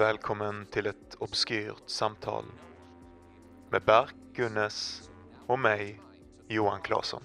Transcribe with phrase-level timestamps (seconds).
[0.00, 2.44] Välkommen till ett obskyrt samtal
[3.70, 5.10] med Berk Gunnes
[5.46, 6.00] och mig,
[6.48, 7.22] Johan Claesson.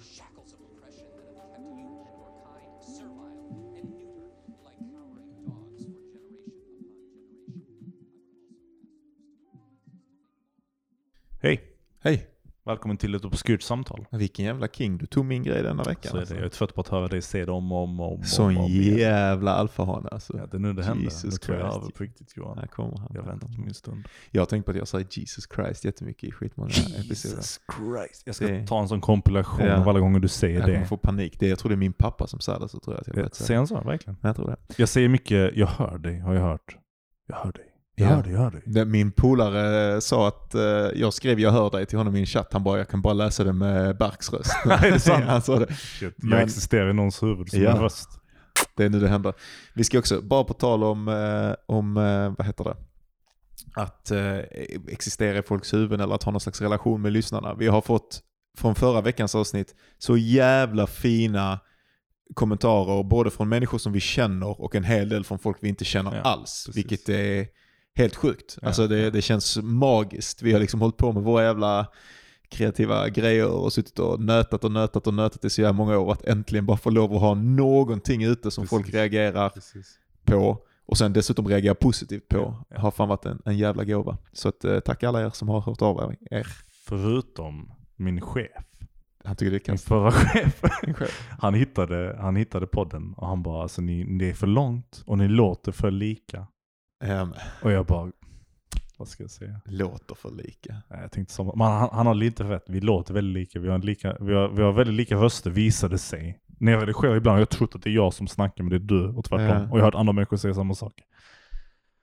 [12.66, 14.06] Välkommen till ett obskyrt samtal.
[14.10, 16.10] Vilken jävla king, du tog min grej denna veckan.
[16.10, 16.34] Så är alltså.
[16.34, 16.40] det.
[16.40, 18.22] Jag är trött på att höra dig säga det om och om om.
[18.22, 20.36] Sån om, om jävla alfahane alltså.
[20.38, 21.04] Ja, det är nu det händer.
[21.04, 21.82] Jesus tror jag Christ.
[21.82, 22.58] över på riktigt Johan.
[22.58, 23.10] Här kommer han.
[23.14, 24.04] Jag har väntat på min stund.
[24.30, 26.70] Jag har tänkt på att jag säger Jesus Christ jättemycket i skitmånga
[27.04, 27.36] episoder.
[27.36, 28.22] Christ.
[28.24, 29.76] Jag ska Det- ta en sån kompilation Ja.
[29.76, 30.86] av alla gånger du säger Jag det.
[30.86, 31.40] få panik.
[31.40, 33.16] Det, jag tror det är min pappa som säger det, så tror jag att jag
[33.16, 33.34] Jag vet.
[33.34, 33.80] Säger han så?
[33.80, 34.16] Verkligen?
[34.22, 34.56] Jag tror det.
[34.76, 36.76] Jag säger mycket, jag hör dig, har jag hört.
[37.28, 37.64] Jag hör dig.
[37.98, 38.14] Jag Ja.
[38.14, 38.84] hör dig, jag hör dig.
[38.84, 40.60] Min polare sa att, eh,
[40.94, 43.14] jag skrev jag hör dig till honom i en chatt, han bara jag kan bara
[43.14, 44.52] läsa det med Berks röst.
[44.64, 45.24] Är det sant?
[45.24, 45.74] han sa det.
[45.74, 47.70] Shit, Men- jag existerar i någons huvud som Ja.
[47.70, 48.08] en röst.
[48.76, 49.34] Det är nu det händer.
[49.74, 52.76] Vi ska också, bara på tal om, eh, om eh, vad heter det?
[53.74, 54.36] Att eh,
[54.88, 57.54] existera i folks huvuden eller att ha någon slags relation med lyssnarna.
[57.54, 58.20] Vi har fått
[58.58, 61.58] från förra veckans avsnitt så jävla fina
[62.34, 65.84] kommentarer både från människor som vi känner och en hel del från folk vi inte
[65.84, 66.62] känner Ja, alls.
[66.66, 66.76] precis.
[66.84, 67.46] Vilket är
[67.96, 68.58] helt sjukt.
[68.62, 70.42] Ja, alltså det, det känns magiskt.
[70.42, 71.86] Vi har liksom hållit på med våra jävla
[72.48, 76.12] kreativa grejer och suttit och nötat och nötat och nötat i så jävla många år.
[76.12, 78.70] Att äntligen bara få lov att ha någonting ute som Precis.
[78.70, 79.98] folk reagerar Precis.
[80.24, 82.64] på och sen dessutom reagerar positivt på.
[82.68, 82.80] Ja.
[82.80, 84.18] Har fan varit en, en jävla gåva.
[84.32, 86.46] Så att, eh, tack alla er som har hört av er.
[86.84, 88.50] Förutom min chef.
[89.24, 89.84] Han tycker det Min kast.
[89.88, 90.62] förra chef.
[91.40, 95.18] Han hittade, han hittade podden och han bara alltså ni, det är för långt och
[95.18, 96.46] ni låter för lika.
[97.00, 98.12] Ehm, Och jag bara,
[98.98, 99.60] vad ska jag säga?
[99.64, 100.82] låter för lika.
[100.90, 103.58] Nej, Jag tänkte samma, men han, han har lite rätt, vi låter väldigt lika.
[103.60, 106.40] Vi har, lika, vi har, vi har väldigt lika röster visade sig.
[106.58, 108.76] När jag redigerar ibland har jag trott att det är jag som snackar men det
[108.76, 109.46] är du och tvärtom.
[109.46, 109.70] Ja.
[109.70, 111.02] Och jag har hört andra människor säga samma sak.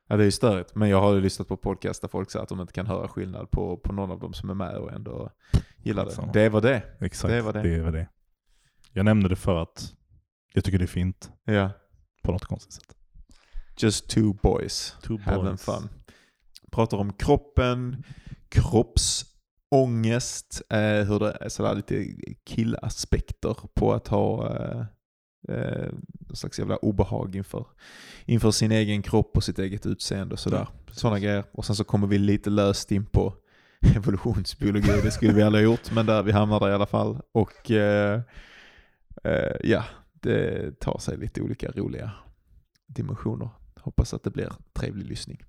[0.08, 0.76] Ja det är ju störigt.
[0.76, 3.08] Men jag har ju lyssnat på podcast där folk säger att de inte kan höra
[3.08, 5.30] skillnad på, på någon av dem som är med och ändå
[5.78, 6.30] gillar det.
[6.34, 6.84] Det var det.
[7.00, 7.62] Exakt, Det var det.
[7.62, 8.08] det var det.
[8.92, 9.94] Jag nämnde det för att
[10.54, 11.70] jag tycker det är fint Ja.
[12.24, 12.96] på något konstigt sätt.
[13.78, 14.96] Just two boys.
[15.02, 15.66] Two Having boys.
[15.66, 15.90] fun.
[16.72, 18.04] Pratar om kroppen,
[18.50, 22.08] kroppsångest, eh, hur det är sådär lite
[22.46, 24.86] killaspekter på att ha eh,
[25.50, 27.66] eh, någon slags jävla obehag inför,
[28.26, 30.68] inför sin egen kropp och sitt eget utseende och sådär.
[30.92, 31.44] Sådana grejer.
[31.52, 33.34] Och sen så kommer vi lite löst in på
[33.96, 37.20] evolutionsbiologi, det skulle vi aldrig ha gjort, men där vi hamnar där i alla fall.
[37.32, 38.22] Och eh,
[39.24, 42.12] eh, ja, det tar sig lite olika roliga
[42.88, 43.50] dimensioner.
[43.84, 45.44] Hoppas att det blir trevlig lyssning.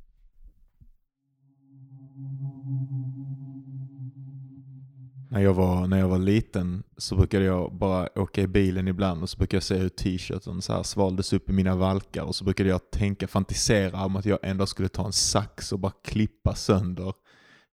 [5.31, 9.23] När jag, var, när jag var liten så brukade jag bara åka i bilen ibland
[9.23, 12.34] och så brukade jag se hur t-shirten så här svaldes upp i mina valkar och
[12.34, 15.93] så brukade jag tänka, fantisera om att jag ändå skulle ta en sax och bara
[16.05, 17.12] klippa sönder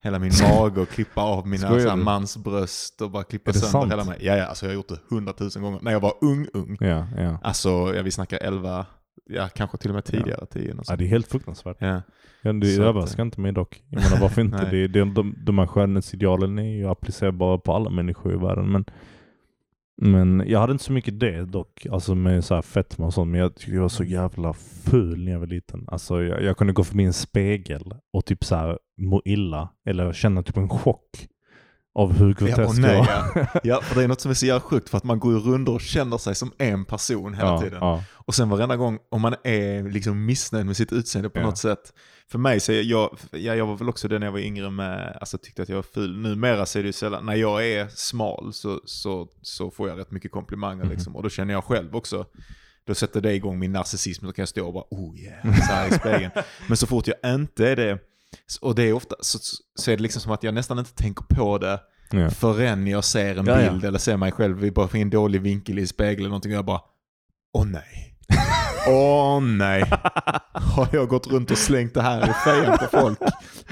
[0.04, 3.92] hela min mage och klippa av mina så här, mansbröst och bara klippa sönder sant?
[3.92, 4.18] hela mig.
[4.22, 5.80] Ja, ja, alltså jag har gjort det hundratusen gånger.
[5.82, 6.78] När jag var ung, ung.
[6.80, 7.40] Ja, ja.
[7.44, 8.86] Alltså, ja, vi snackar 11,
[9.30, 11.78] ja kanske till och med tidigare, 10 och ja det är helt fruktansvärt.
[11.80, 12.02] Ja.
[12.42, 13.84] Ja, det överraskar inte mig dock.
[13.90, 14.58] Jag menar varför inte?
[14.72, 18.72] Det, det, de, de här skönhetsidealen är ju applicerbara på alla människor i världen.
[18.72, 18.86] Men,
[20.02, 21.86] men jag hade inte så mycket det dock.
[21.92, 23.32] Alltså med så här fetma och sånt.
[23.32, 25.86] Men jag tyckte jag var så jävla ful när jag var liten.
[25.88, 29.70] Alltså jag, jag kunde gå förbi en spegel och typ så här må illa.
[29.86, 31.28] Eller känna typ en chock.
[31.94, 33.60] Av hur Ja, grotesk nej, jag ja.
[33.64, 35.40] ja, för det är något som är så jävla sjukt för att man går ju
[35.40, 37.78] runt och känner sig som en person hela ja, tiden.
[37.82, 41.44] Ja, Och sen varenda gång, om man är liksom missnöjd med sitt utseende på Ja.
[41.44, 41.94] något sätt.
[42.32, 45.18] För mig så jag, ja, jag var väl också det när jag var yngre med,
[45.20, 46.18] alltså tyckte att jag var ful.
[46.18, 50.00] Numera så är det ju sällan, när jag är smal så, så, så får jag
[50.00, 50.92] rätt mycket komplimanger Mhm.
[50.94, 51.16] liksom.
[51.16, 52.26] Och då känner jag själv också,
[52.88, 54.26] då sätter det igång min narcissism.
[54.26, 56.32] Då kan jag stå och bara oh yeah, så här i spegeln.
[56.68, 58.00] Men så fort jag inte är det,
[58.62, 59.40] och det är ofta, så,
[59.76, 61.80] så är det liksom som att jag nästan inte tänker på det
[62.12, 62.30] ja.
[62.30, 63.72] förrän jag ser en Ja, ja.
[63.72, 66.52] bild eller ser mig själv i bara i en dålig vinkel i spegeln eller någonting
[66.52, 66.82] och jag bara
[67.54, 68.11] Åh nej.
[68.90, 69.84] Åh nej.
[70.54, 73.20] Har jag gått runt och slängt det här i fejan på folk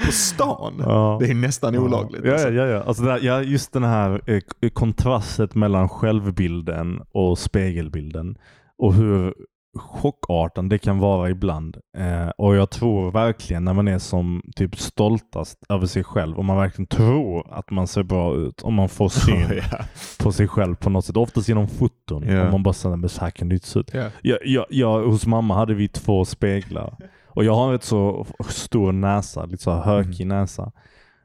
[0.06, 0.74] på stan?
[0.78, 1.16] Ja.
[1.20, 2.24] Det är nästan olagligt.
[2.24, 2.48] Ja, alltså.
[2.50, 2.72] ja, ja.
[2.72, 2.82] ja.
[2.82, 8.36] Alltså det här, ja just den här eh, k- kontrastet mellan självbilden och spegelbilden.
[8.78, 9.34] Och hur
[9.78, 11.76] chockartande det kan vara ibland.
[11.96, 16.44] Eh, och jag tror verkligen när man är som typ stoltast över sig själv och
[16.44, 18.62] man verkligen tror att man ser bra ut.
[18.62, 19.78] Om man får syn ja.
[20.18, 21.16] på sig själv på något sätt.
[21.16, 22.22] Oftast genom foton.
[22.26, 22.44] Ja.
[22.44, 23.90] Och man bara säger men så här kan det inte se ut.
[23.94, 24.06] Ja.
[24.22, 26.96] Jag, jag, jag, hos mamma hade vi två speglar.
[27.26, 30.72] Och jag har en rätt så stor näsa, lite så här hökig näsa.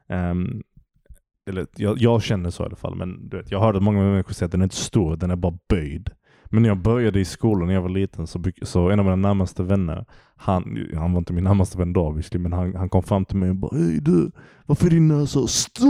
[0.08, 0.62] Ehm,
[1.50, 4.32] eller jag, jag känner så i alla fall, men du vet, jag hörde många människor
[4.32, 6.10] säga att den är inte stor, den är bara böjd.
[6.50, 9.16] Men när jag började i skolan när jag var liten så, så en av mina
[9.16, 10.04] närmaste vänner,
[10.36, 13.36] han, han var inte min närmaste vän då obviously, men han, han kom fram till
[13.36, 14.30] mig och bara Hej du,
[14.66, 15.86] varför är din näsa så stor?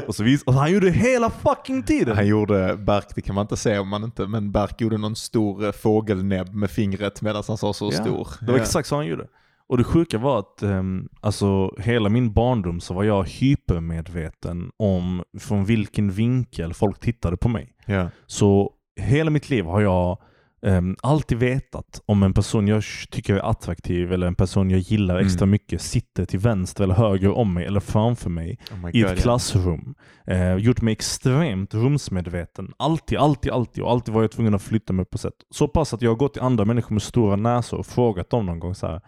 [0.08, 2.16] Och så vis- och han gjorde hela fucking tiden!
[2.16, 5.16] Han gjorde, Berk, det kan man inte säga om man inte, men Berk gjorde någon
[5.16, 8.28] stor eh, fågelnäbb med fingret medan han sa så Ja, stor.
[8.40, 9.26] Det var exakt så han gjorde.
[9.70, 15.22] Och det sjuka var att um, alltså, hela min barndom så var jag hypermedveten om
[15.38, 17.72] från vilken vinkel folk tittade på mig.
[17.86, 18.10] Ja.
[18.26, 18.70] Så
[19.00, 20.18] hela mitt liv har jag
[20.66, 25.14] ehm, alltid vetat om en person jag tycker är attraktiv eller en person jag gillar
[25.14, 25.26] Mm.
[25.26, 29.10] extra mycket sitter till vänster eller höger om mig eller framför mig Oh i God,
[29.10, 29.94] ett klassrum.
[30.26, 32.72] Eh, gjort mig extremt rumsmedveten.
[32.76, 33.84] Alltid, alltid, alltid.
[33.84, 35.34] Och alltid var jag tvungen att flytta mig på sätt.
[35.50, 38.46] Så pass att jag har gått till andra människor med stora näsor och frågat dem
[38.46, 39.00] någon gång så här.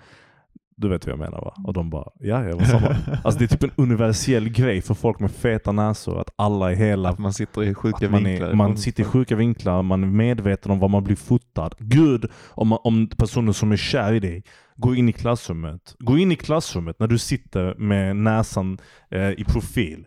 [0.77, 1.55] Du vet vad jag menar va?
[1.67, 2.87] Och de bara, ja, jag var samma.
[3.25, 6.21] alltså det är typ en universell grej för folk med feta näsor.
[6.21, 8.49] Att alla är hela Att man sitter i sjuka man, vinklar.
[8.49, 11.71] är, man sitter i sjuka vinklar, man är medveten om var man blir fotad.
[11.79, 14.43] Gud, om, man, om personen som är kär i dig
[14.77, 15.95] går in i klassrummet.
[15.99, 18.79] Gå in i klassrummet när du sitter med näsan
[19.11, 20.05] eh, i profil.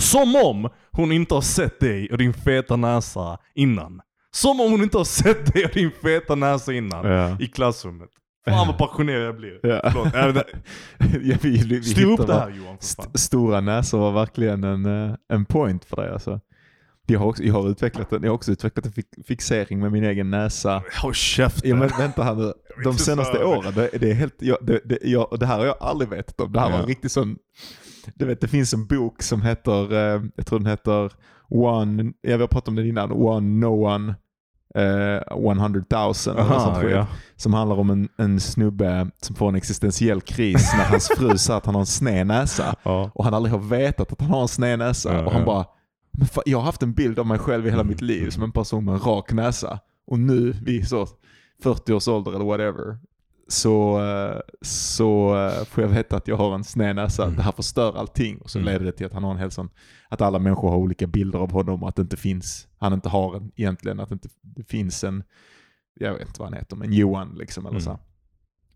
[0.00, 4.00] Som om hon inte har sett dig och din feta näsa innan.
[4.34, 7.36] Som om hon inte har sett dig och din feta näsa innan Ja.
[7.40, 8.08] i klassrummet.
[8.44, 9.60] Fan vad passionerad jag blir.
[9.62, 9.80] Ja.
[9.92, 10.12] Förlåt.
[11.22, 12.76] Ja, vi, vi, Styr upp det här Johan.
[12.80, 16.40] St- stora näsor var verkligen en, eh, en point för dig alltså.
[17.06, 19.92] Jag har, också, jag, har utvecklat en, jag har också utvecklat en fi- fixering med
[19.92, 20.82] min egen näsa.
[21.02, 21.70] Håll käften.
[21.70, 22.52] Ja men vänta här nu.
[22.84, 25.76] De senaste åren, det, det är helt, jag, det, det, jag, det här har jag
[25.80, 26.52] aldrig vetat om.
[26.52, 26.82] Det här var Ja.
[26.82, 27.36] en riktig sån,
[28.14, 31.12] du vet det finns en bok som heter, eh, jag tror den heter
[31.48, 34.14] One, jag har pratat om den innan, One No One
[34.74, 37.06] eh, 100 000 eller något sånt Aha, ja.
[37.36, 41.56] Som handlar om en, en snubbe som får en existentiell kris när hans fru sa
[41.56, 42.74] att han har en sned näsa.
[42.82, 43.10] Ja.
[43.14, 45.14] Och han aldrig har vetat att han har en sned näsa.
[45.14, 45.64] Ja, och han bara,
[46.46, 47.90] jag har haft en bild av mig själv i hela Mm.
[47.90, 49.78] mitt liv som en person med en rak näsa.
[50.06, 51.06] Och nu vid så
[51.62, 52.98] 40 års ålder eller whatever,
[53.52, 54.00] så,
[54.62, 57.24] så eh, får jag veta att jag har en sned näsa.
[57.24, 57.36] Mm.
[57.36, 58.38] Det här förstör allting.
[58.38, 58.72] Och så Mm.
[58.72, 59.70] leder det till att han har en hel sån,
[60.08, 63.08] att alla människor har olika bilder av honom och att det inte finns, han inte
[63.08, 65.22] har en egentligen, att det inte det finns en,
[65.94, 67.82] jag vet inte vad han heter, men Johan liksom eller Mm.
[67.82, 67.98] så.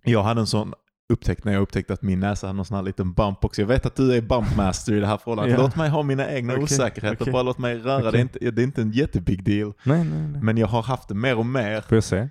[0.05, 0.73] Jag hade en sån
[1.13, 3.61] upptäckt när jag upptäckte att min näsa hade någon sån här liten bump också.
[3.63, 5.57] Jag vet att du är bumpmaster i det här förhållandet.
[5.59, 5.63] Ja.
[5.63, 7.33] Låt mig ha mina egna Okej, osäkerheter, okej.
[7.33, 8.11] bara låt mig röra.
[8.11, 9.73] Det, är inte, det är inte en jättebig deal.
[9.85, 10.43] Nej, nej, nej.
[10.43, 11.81] Men jag har haft det mer och mer.
[11.81, 12.29] Får jag se?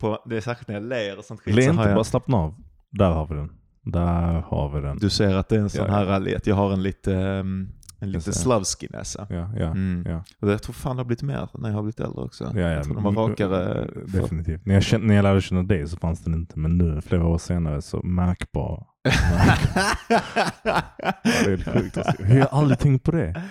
[0.00, 1.54] På, det är särskilt när jag ler och sånt skit.
[1.54, 2.54] Le så inte, har jag, bara slappna av.
[2.90, 3.50] Där har vi den.
[3.82, 4.98] Där har vi den.
[4.98, 6.10] Du ser att det är en sån Ja, här ja.
[6.10, 7.68] rally, att jag har en lite, um,
[8.00, 9.26] en lite slavski näsa.
[9.30, 10.04] Ja, ja, Mm.
[10.08, 10.24] ja.
[10.40, 12.44] Och jag tror fan det har blivit mer när jag har blivit äldre också.
[12.44, 12.70] ja, ja.
[12.70, 13.86] Jag tror de var rakare.
[14.08, 14.66] för- Definitivt.
[14.66, 17.26] När jag, kände, när jag lärde känna dig så fanns den inte, men nu flera
[17.26, 18.86] år senare så märkbar.
[20.62, 20.82] Ja,
[21.22, 21.96] det är sjukt.
[22.28, 23.42] Jag har aldrig tänkt på det.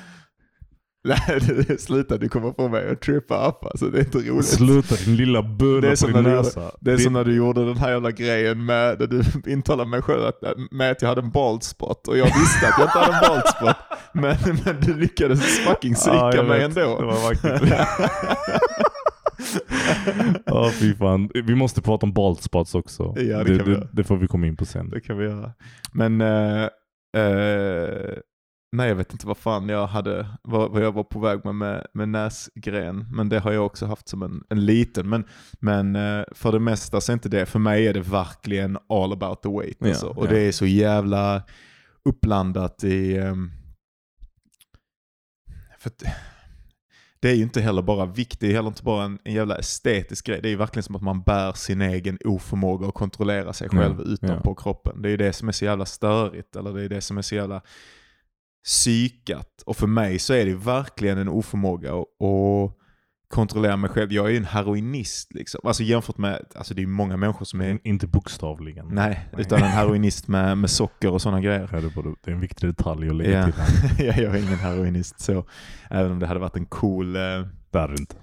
[1.06, 3.86] Nej, det, sluta du kommer få mig att trippa upp alltså.
[3.86, 4.46] Det är inte roligt.
[4.46, 6.72] Sluta din lilla Det böna på din näsa.
[6.80, 9.22] Det är som när du gjorde den här jävla grejen med, där du
[9.52, 10.42] intalade mig själv att,
[10.72, 13.30] med att jag hade en bald spot och jag visste att jag inte hade en
[13.30, 13.75] bald spot.
[14.13, 16.78] Men, men du lyckades fucking psyka Ja, mig vet.
[16.78, 17.00] ändå.
[17.00, 17.90] Det var vackert.
[20.46, 21.30] Ja, fy fan.
[21.34, 23.13] Vi måste prata om bald spots också.
[23.18, 24.90] Ja, det det, det får vi komma in på sen.
[24.90, 25.51] det kan vi göra.
[25.94, 26.63] Men, eh,
[27.18, 28.18] eh,
[28.75, 31.56] nej jag vet inte vad fan jag hade, vad, vad jag var på väg med,
[31.56, 33.06] med med näsgren.
[33.12, 35.10] Men det har jag också haft som en, en liten.
[35.10, 35.25] Men,
[35.60, 39.13] men eh, för det mesta så är inte det, för mig är det verkligen all
[39.13, 39.77] about the weight.
[39.79, 40.08] Ja, Alltså.
[40.08, 40.29] Och ja.
[40.29, 41.44] det är så jävla
[42.05, 43.51] uppblandat i, ehm,
[45.79, 45.91] för
[47.20, 49.55] det är ju inte heller bara vikt, det är heller inte bara en, en jävla
[49.55, 50.39] estetisk grej.
[50.41, 53.96] Det är ju verkligen som att man bär sin egen oförmåga att kontrollera sig själv
[53.98, 55.01] Ja, utanpå kroppen.
[55.01, 57.22] Det är ju det som är så jävla störigt, eller det är det som är
[57.22, 57.62] så jävla
[58.65, 59.62] psykat.
[59.65, 62.05] Och för mig så är det verkligen en oförmåga att,
[63.27, 64.13] kontrollera mig själv.
[64.13, 65.62] Jag är ju en heroinist liksom.
[65.63, 68.88] Alltså jämfört med, alltså det är många människor som är, Inte bokstavligen.
[68.91, 71.69] nej, utan en heroinist med, med socker och sådana grejer.
[71.74, 73.45] Ja, det borde- det är en viktig detalj att lägga Ja.
[73.45, 73.53] till.
[74.05, 75.45] ja, jag är ingen heroinist så.
[75.89, 77.22] Även om det hade varit en cool, eh,
[77.72, 78.15] Det är det inte.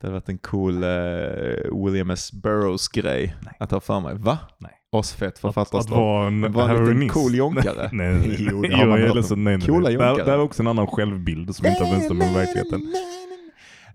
[0.00, 2.32] Det hade varit en cool eh, William S.
[2.32, 3.54] Burroughs grej Nej.
[3.60, 4.14] att ha för mig.
[4.18, 4.38] Va?
[4.58, 4.72] Nej.
[4.92, 5.92] Asfett Att, författarskap.
[5.92, 7.88] att vara en Vara en liten cool jonkare.
[7.92, 8.36] Nej, nej, nej.
[8.50, 9.38] Jo, det har man hört ledsen.
[9.38, 9.44] om.
[9.44, 10.16] Nej, nej, Coola jonkare.
[10.24, 12.94] Det här är också en annan självbild som inte överensstämmer med verkligheten.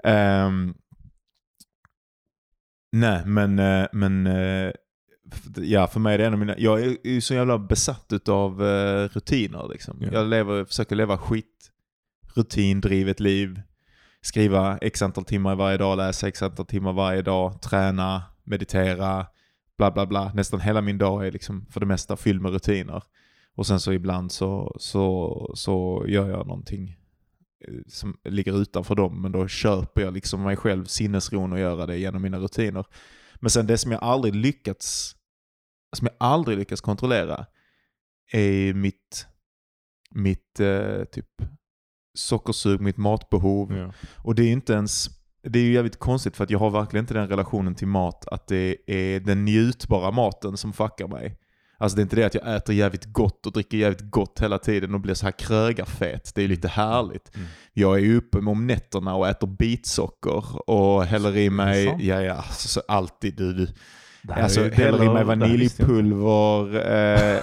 [0.03, 0.73] Ehm,
[2.91, 4.71] nej, men, eh, men eh,
[5.55, 8.61] ja, för mig är det en av mina, jag är ju så jävla besatt av
[9.13, 9.97] rutiner liksom.
[10.01, 10.07] Ja.
[10.11, 11.71] Jag lever, försöker leva skit,
[12.35, 13.61] rutindrivet liv,
[14.23, 19.27] skriva x antal timmar varje dag, läsa x antal timmar varje dag, träna, meditera,
[19.77, 20.31] bla bla bla.
[20.33, 23.03] Nästan hela min dag är liksom för det mesta fylld med rutiner.
[23.55, 26.97] Och sen så ibland så, så, så gör jag någonting
[27.67, 31.85] eh, som ligger utanför dem, men då köper jag liksom mig själv sinnesron att göra
[31.85, 32.85] det genom mina rutiner.
[33.35, 35.15] Men sen det som jag aldrig lyckats,
[35.95, 37.45] som jag aldrig lyckats kontrollera
[38.31, 39.27] är mitt,
[40.11, 41.41] mitt eh, typ
[42.13, 43.77] sockersug, mitt matbehov.
[43.77, 43.93] Ja.
[44.15, 45.09] Och det är inte ens,
[45.43, 48.27] det är ju jävligt konstigt för att jag har verkligen inte den relationen till mat
[48.27, 51.37] att det är den njutbara maten som fuckar mig.
[51.77, 54.57] Alltså det är inte det att jag äter jävligt gott och dricker jävligt gott hela
[54.57, 56.35] tiden och blir så här krögarfet.
[56.35, 57.35] Det är lite härligt.
[57.35, 57.47] Mm.
[57.73, 62.43] Jag är ju uppe om nätterna och äter bitsocker och häller i mig, ja ja,
[62.87, 63.53] alltid du.
[63.53, 63.67] du.
[64.29, 66.75] Alltså är- häller i mig vaniljpulver,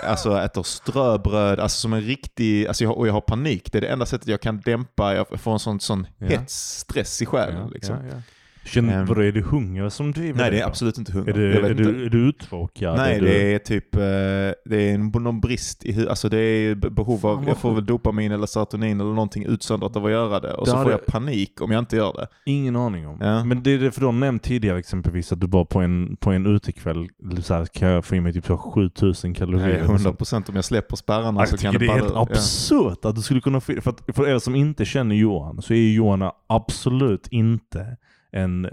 [0.02, 3.72] eh, alltså äter ströbröd, alltså som en riktig, alltså jag, och jag har panik.
[3.72, 6.26] Det är det enda sättet jag kan dämpa, jag får en sån, sån Ja.
[6.26, 7.60] hets, stress i själen.
[7.62, 7.96] Ja, liksom.
[8.10, 8.16] ja.
[8.64, 9.06] Känner, Ehm.
[9.06, 10.68] vadå, är det hunger som driver Nej det är då?
[10.68, 11.28] absolut inte hunger.
[11.30, 11.82] Är du, är, inte.
[11.82, 12.96] du, är du uttråkad?
[12.96, 13.26] Nej, är du...
[13.26, 17.44] det är typ eh, det är en, någon brist i Alltså det är behov av,
[17.48, 20.52] jag får väl dopamin eller serotonin eller någonting utsöndrat av att göra det.
[20.52, 22.26] Och Det så får jag panik om jag inte gör det.
[22.46, 23.18] Ingen aning om.
[23.20, 23.44] Ja.
[23.44, 26.16] Men det är det för du har nämnt tidigare exempelvis att du bara på en,
[26.16, 27.08] på en utekväll
[27.42, 29.66] så här, kan jag få i mig typ så 7000 kalorier.
[29.66, 32.12] Nej, eller 100% om jag släpper spärrarna Jag så tycker kan det det är helt
[32.14, 32.22] ja.
[32.22, 35.72] absurt att du skulle kunna få, för, att, för er som inte känner Johan så
[35.72, 37.96] är ju Johan absolut inte
[38.32, 38.68] en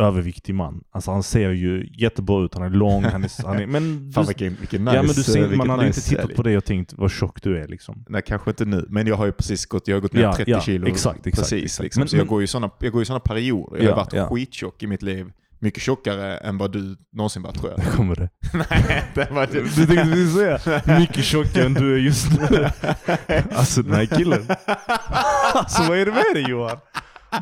[0.00, 0.84] överviktig man.
[0.90, 3.46] Alltså han ser ju jättebra ut, han är lång, han är...
[3.46, 5.86] Han är men Fan du, vilken, vilken nice, ja men du ser, vilket man hade
[5.86, 8.04] nice inte tittat på det och tänkt vad tjock du är liksom.
[8.08, 8.86] Nej, kanske inte nu.
[8.88, 10.86] Men jag har ju precis gått, jag har gått ner Ja, 30 ja, kilo.
[10.86, 11.82] exakt, exakt, precis, exakt.
[11.84, 12.00] Liksom.
[12.00, 13.76] Men- så jag men- går ju såna, jag går ju såna perioder.
[13.76, 14.28] Jag Ja, har varit ja.
[14.28, 15.32] skittjock i mitt liv.
[15.58, 17.80] Mycket tjockare än vad du någonsin varit tror jag.
[17.80, 18.28] Där kommer det.
[18.70, 22.66] Nej, det var Du tänkte precis säga mycket tjockare än du är just nu.
[23.54, 24.46] Alltså den här killen.
[25.54, 26.76] Alltså vad är det med dig Johan?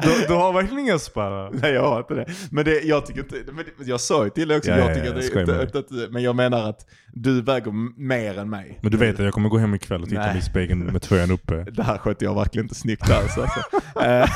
[0.03, 1.51] Du, du har verkligen inga spärrar.
[1.53, 2.27] Nej jag har inte det.
[2.51, 4.91] Men det, jag tycker inte, men det, jag sa ju till dig också, Ja, jag
[4.91, 8.39] ja, tycker ja, att det jag inte, att- men jag menar att du väger mer
[8.39, 8.79] än mig.
[8.83, 10.31] Men du vet att jag kommer gå hem ikväll och titta Nej.
[10.31, 11.65] mig i spegeln med tvåan uppe.
[11.73, 13.61] Det här skötte jag verkligen inte snyggt alls alltså.
[14.03, 14.29] Eh,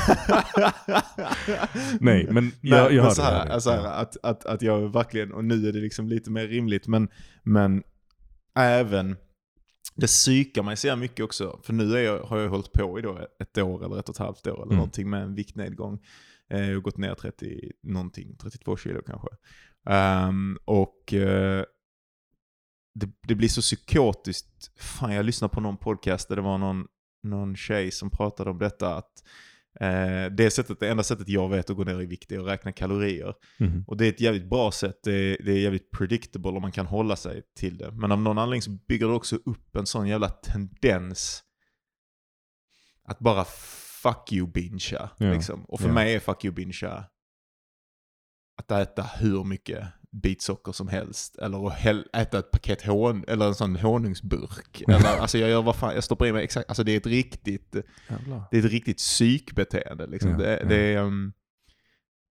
[1.99, 3.53] Nej, men Nej, jag, jag men så det, här, jag det.
[3.53, 6.87] alltså här, att, att, att jag verkligen, och nu är det liksom lite mer rimligt,
[6.87, 7.07] men,
[7.43, 7.83] men
[8.57, 9.15] även,
[9.95, 11.59] det psykar mig så mycket också.
[11.63, 14.19] För nu jag, har jag hållit på i då ett år eller ett och ett
[14.19, 14.75] halvt år eller Mm.
[14.75, 15.99] någonting med en viktnedgång.
[16.49, 19.27] Eh, Jag har gått ner 30, någonting, 32 kilo kanske.
[19.89, 21.63] Ehm, och eh,
[22.95, 24.71] det, det blir så psykotiskt.
[24.79, 26.87] Fan, jag lyssnade på någon podcast där det var någon,
[27.23, 28.95] någon tjej som pratade om detta.
[28.95, 29.23] att
[29.79, 32.47] eh, det, sättet, det enda sättet jag vet att gå ner i vikt är att
[32.47, 33.33] räkna kalorier.
[33.59, 33.83] Mhm.
[33.87, 34.99] Och det är ett jävligt bra sätt.
[35.03, 37.91] Det är, det är jävligt predictable om man kan hålla sig till det.
[37.91, 41.43] Men av någon anledning så bygger det också upp en sån jävla tendens
[43.03, 43.45] att bara
[44.03, 45.09] fuck you bingea.
[45.17, 45.31] Ja.
[45.33, 45.65] Liksom.
[45.65, 45.93] Och för Ja.
[45.93, 47.05] mig är fuck you bingea
[48.57, 49.87] att äta hur mycket
[50.21, 51.37] bitsocker som helst.
[51.37, 54.81] Eller att äta ett paket hon eller en sån honungsburk.
[54.87, 57.07] Eller, alltså jag gör vad fan, jag stoppar i mig exakt, alltså det är ett
[57.07, 57.75] riktigt,
[58.09, 58.43] Jävlar.
[58.51, 60.07] det är ett riktigt psykbeteende.
[60.07, 60.31] Liksom.
[60.31, 60.69] Ja, det, ja.
[60.69, 61.33] det är, um,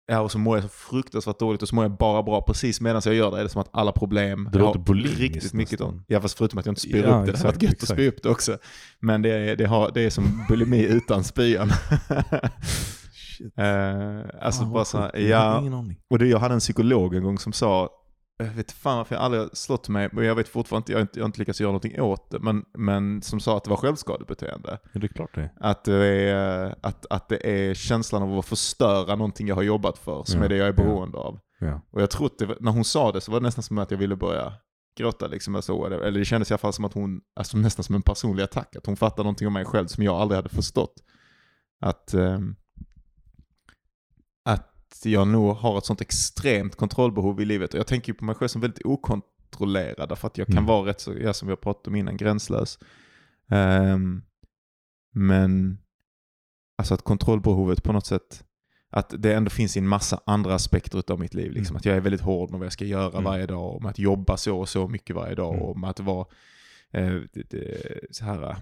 [0.08, 2.82] ja, och så mår jag så fruktansvärt dåligt och så mår jag bara bra precis
[2.82, 3.40] medan jag gör det.
[3.40, 6.06] är det som att alla problem, Det låter har bulimiskt riktigt mycket om.
[6.08, 7.32] Ja fast förutom att jag inte spyr Ja, upp det.
[7.32, 7.92] Det hade varit exakt, gött att exakt.
[8.00, 8.58] spy upp det också.
[9.00, 11.72] Men det är, det har, det är som bulimi utan spyan.
[13.38, 13.58] Shit.
[13.58, 15.64] Eh, alltså Fan, bara så här, ja,
[16.10, 17.90] och det, jag hade en psykolog en gång som sa,
[18.38, 20.98] jag vet fan varför jag aldrig har slått mig, men jag vet fortfarande inte, jag
[20.98, 23.64] har inte, jag har inte lyckats göra någonting åt det, men, men som sa att
[23.64, 24.80] det var självskadebeteende.
[24.94, 25.52] Ja, det är klart det.
[25.60, 29.98] Att det, är, att, att det är känslan av att förstöra någonting jag har jobbat
[29.98, 30.84] för som Ja, är det jag är ja.
[30.84, 31.40] beroende av.
[31.60, 31.82] Ja.
[31.92, 34.16] Och jag var- när hon sa det så var det nästan som att jag ville
[34.16, 34.54] börja
[34.98, 35.28] gråta.
[35.28, 38.02] Liksom, alltså, eller det kändes i alla fall som att hon, alltså nästan som en
[38.02, 40.94] personlig attack, att hon fattade någonting om mig själv som jag aldrig hade förstått.
[41.82, 42.14] Att, att
[45.04, 47.74] jag nog har ett sånt extremt kontrollbehov i livet.
[47.74, 50.66] Och jag tänker ju på mig själv som väldigt okontrollerad, därför att jag kan Mm.
[50.66, 52.80] vara rätt så, ja, som har pratat om innan, gränslös.
[53.50, 54.22] Ehm,
[55.14, 55.78] men
[56.78, 58.44] alltså att kontrollbehovet på något sätt,
[58.90, 61.52] att det ändå finns i en massa andra aspekter av mitt liv.
[61.52, 61.74] Liksom.
[61.74, 61.78] Mm.
[61.78, 63.24] Att jag är väldigt hård med vad jag ska göra Mm.
[63.24, 65.62] varje dag, om att jobba så och så mycket varje dag, Mm.
[65.66, 66.26] och om att vara
[66.92, 67.20] eh,
[68.12, 68.56] så här, eh,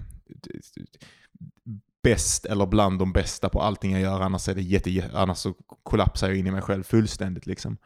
[2.03, 5.53] bäst eller bland de bästa på allting jag gör, annars, är det jätte, annars så
[5.83, 7.45] kollapsar jag in i mig själv fullständigt.
[7.45, 7.77] Liksom.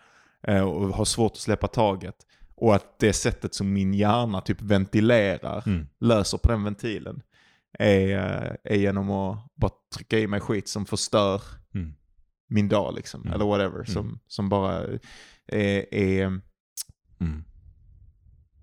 [0.47, 2.15] Eh, och har svårt att släppa taget.
[2.55, 5.87] Och att det sättet som min hjärna typ ventilerar, Mm.
[5.99, 7.21] löser på den ventilen,
[7.79, 11.41] är, eh, är genom att bara trycka i mig skit som förstör
[11.75, 11.93] Mm.
[12.47, 13.21] min dag liksom.
[13.21, 13.33] Mm.
[13.33, 13.83] Eller whatever.
[13.83, 14.19] Som, Mm.
[14.27, 14.83] som bara
[15.47, 16.25] är, är
[17.19, 17.43] Mm.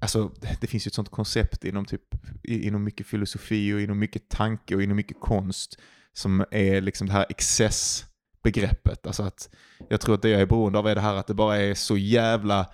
[0.03, 2.03] Alltså, det finns ju ett sånt koncept inom, typ,
[2.43, 5.79] inom mycket filosofi och inom mycket tanke och inom mycket konst
[6.13, 9.07] som är liksom det här excessbegreppet.
[9.07, 9.49] Alltså att
[9.91, 11.75] jag tror att det jag är beroende av är det här att det bara är
[11.75, 12.71] så jävla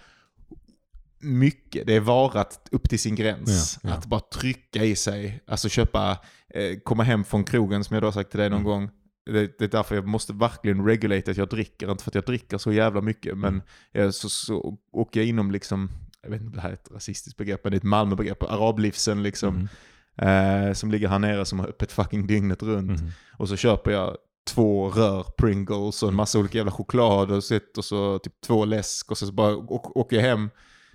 [1.21, 1.87] mycket.
[1.87, 3.79] Det är varat upp till sin gräns.
[3.83, 3.95] Ja, ja.
[3.97, 6.19] Att bara trycka i sig, alltså köpa,
[6.55, 8.71] eh, komma hem från krogen som jag då sagt till dig någon Mm.
[8.73, 8.91] gång.
[9.27, 12.25] Det, det är därför jag måste verkligen regulate att jag dricker, inte för att jag
[12.25, 15.91] dricker så jävla mycket, men jag, så, så åker jag inom liksom,
[16.23, 18.43] jag vet inte om det här är ett rasistiskt begrepp, men det är ett Malmöbegrepp,
[18.43, 19.69] arablivsen liksom,
[20.19, 20.69] Mm.
[20.69, 23.01] eh, som ligger här nere som har öppet fucking dygnet runt.
[23.01, 23.13] Mm.
[23.33, 24.17] Och så köper jag
[24.51, 28.65] två rör Pringles och en massa olika jävla choklad och, sitt, och så typ två
[28.65, 30.51] läsk och så bara åker jag hem,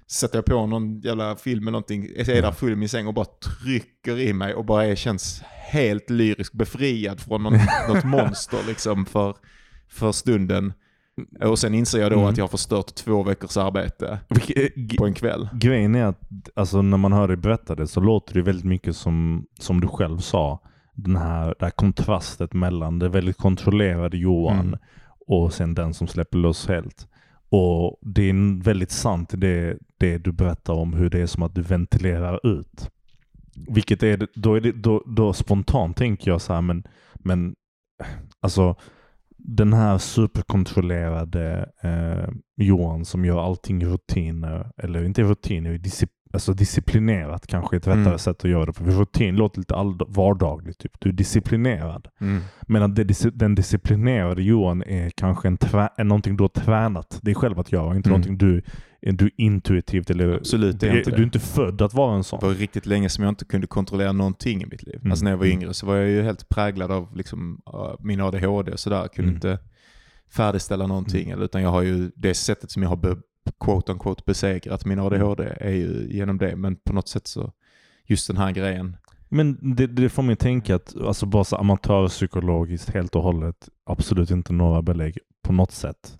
[0.08, 3.08] sätter jag på någon jävla film eller någonting, jag är där full i min säng
[3.08, 7.54] och bara trycker i mig och bara är, känns helt lyrisk befriad från någon,
[7.88, 9.36] något monster liksom för,
[9.90, 10.74] för stunden.
[11.42, 12.30] Och sen inser jag då Mm.
[12.30, 14.20] att jag har förstört två veckors arbete
[14.98, 15.50] på en kväll.
[15.54, 16.20] Grejen är att
[16.56, 19.88] alltså, när man hör dig berätta det så låter det väldigt mycket som, som du
[19.88, 20.60] själv sa.
[20.96, 24.80] Den här, det här kontrastet mellan det väldigt kontrollerade Johan Mm.
[25.28, 27.08] och sen den som släpper loss helt.
[27.50, 31.56] Och det är väldigt sant det, det du berättar om hur det är som att
[31.56, 32.90] du ventilerar ut.
[33.68, 36.84] Vilket är då, är det, då, då spontant tänker jag så här, men,
[37.16, 37.56] men
[38.40, 38.76] alltså
[39.46, 45.78] den här superkontrollerade eh, Johan som gör allting i rutiner, eller inte i rutiner, i
[45.78, 48.18] disciplin alltså disciplinerat kanske ett rättare Mm.
[48.20, 48.74] sätt att göra det.
[48.74, 50.78] För rutin låter lite all vardagligt.
[50.80, 50.92] Typ.
[51.00, 52.08] Du är disciplinerad.
[52.22, 52.42] Mm.
[52.62, 57.20] Men att det, den disciplinerade Johan är kanske en trä- är någonting du har tränat
[57.22, 57.96] dig själv att göra.
[57.96, 58.22] Inte Mm.
[58.22, 58.62] någonting du,
[59.02, 60.34] du intuitivt eller...
[60.38, 61.22] Absolut, det är du, inte du det.
[61.22, 62.40] är inte född att vara en sån.
[62.40, 64.96] Det var riktigt länge som jag inte kunde kontrollera någonting i mitt liv.
[65.02, 65.12] Mm.
[65.12, 65.58] Alltså när jag var Mm.
[65.60, 67.62] yngre så var jag ju helt präglad av liksom,
[68.00, 69.08] min ADHD och sådär.
[69.08, 69.36] Kunde Mm.
[69.36, 69.60] inte
[70.32, 71.30] färdigställa någonting.
[71.30, 72.98] Eller, utan jag har ju det sättet som jag har
[73.60, 76.56] quote on quote besegrat min ADHD är ju genom det.
[76.56, 77.52] Men på något sätt så,
[78.06, 78.98] just den här grejen.
[79.30, 84.32] Men det, det får mig tänka att alltså bara så amatörpsykologiskt helt och hållet absolut
[84.32, 86.18] inte några belägg på något sätt.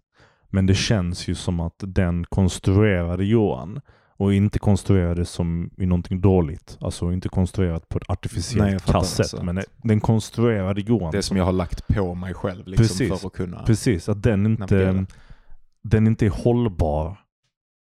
[0.50, 3.82] Men det känns ju som att den konstruerade Johan
[4.18, 6.78] och inte konstruerade som i någonting dåligt.
[6.82, 9.44] Alltså inte konstruerat på ett artificiellt kasset.
[9.44, 11.12] Men den konstruerade Johan.
[11.12, 13.22] Det som jag har lagt på mig själv liksom, Precis.
[13.22, 13.64] för att kunna.
[13.64, 15.06] Precis, att den inte, Navigera.
[15.84, 17.18] Den inte är hållbar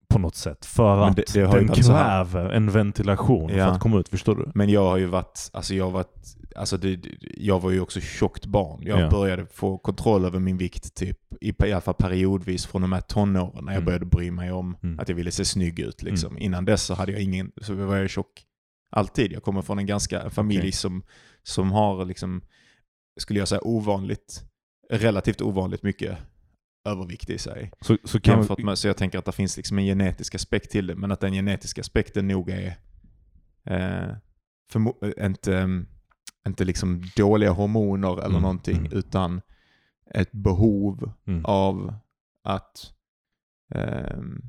[0.09, 0.65] på något sätt.
[0.65, 3.65] För Men att det- det den kräver en ventilation för Ja.
[3.65, 4.09] att komma ut.
[4.09, 4.51] Förstår du?
[4.55, 6.99] Men jag har ju varit, alltså jag har varit, alltså det,
[7.37, 8.79] jag var ju också tjockt barn.
[8.83, 9.09] Jag Ja.
[9.09, 13.01] började få kontroll över min vikt typ, i, i alla fall periodvis från de här
[13.01, 13.85] tonåren när jag Mm.
[13.85, 14.99] började bry mig om Mm.
[14.99, 16.03] att jag ville se snygg ut.
[16.03, 16.37] Liksom.
[16.37, 18.43] Innan dess så hade jag ingen, så var jag tjock
[18.91, 19.31] alltid.
[19.31, 20.71] Jag kommer från en ganska familj Okej.
[20.71, 21.03] som,
[21.43, 22.41] som har, liksom,
[23.19, 24.43] skulle jag säga ovanligt,
[24.91, 26.17] relativt ovanligt mycket
[26.85, 27.71] övervikt i sig.
[27.81, 30.71] Så, så kan Jämfört med, så jag tänker att det finns liksom en genetisk aspekt
[30.71, 32.67] till det, men att den genetiska aspekten nog är
[33.63, 34.15] eh,
[34.73, 35.87] förmo- eh, inte, mm,
[36.47, 38.91] inte liksom dåliga hormoner eller Mm, någonting, mm.
[38.93, 39.41] utan
[40.11, 41.45] ett behov Mm.
[41.45, 41.93] av
[42.43, 42.91] att
[43.75, 44.41] ehm,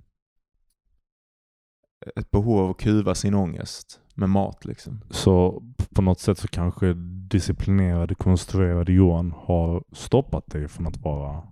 [2.17, 5.01] ett behov av att kuva sin ångest med mat liksom.
[5.11, 5.63] Så
[5.95, 6.95] på något sätt så kanske
[7.29, 11.43] disciplinerade, konstruerade Johan har stoppat dig från att vara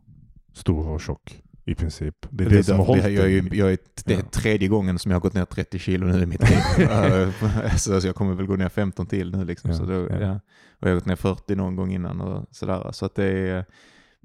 [0.55, 2.27] stor och tjock i princip.
[2.31, 5.11] Det är det, som har hållit det, jag, jag är, det är tredje gången som
[5.11, 6.59] jag har gått ner 30 kilo nu i mitt liv.
[7.79, 9.71] Så så jag kommer väl gå ner 15 till nu liksom.
[9.71, 10.21] Ja, så då, ja.
[10.21, 10.41] ja.
[10.81, 12.93] Och jag har gått ner 40 någon gång innan och sådär.
[12.93, 13.65] Så att det är,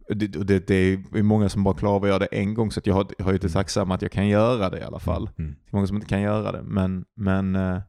[0.09, 0.75] det, det, det
[1.13, 2.71] är många som bara klarar av att göra det en gång.
[2.71, 4.99] Så jag har, jag har ju det tacksamma att jag kan göra det i alla
[4.99, 5.29] fall.
[5.37, 5.51] Mm.
[5.51, 6.61] Det är många som inte kan göra det.
[6.63, 7.79] Men, men, eh,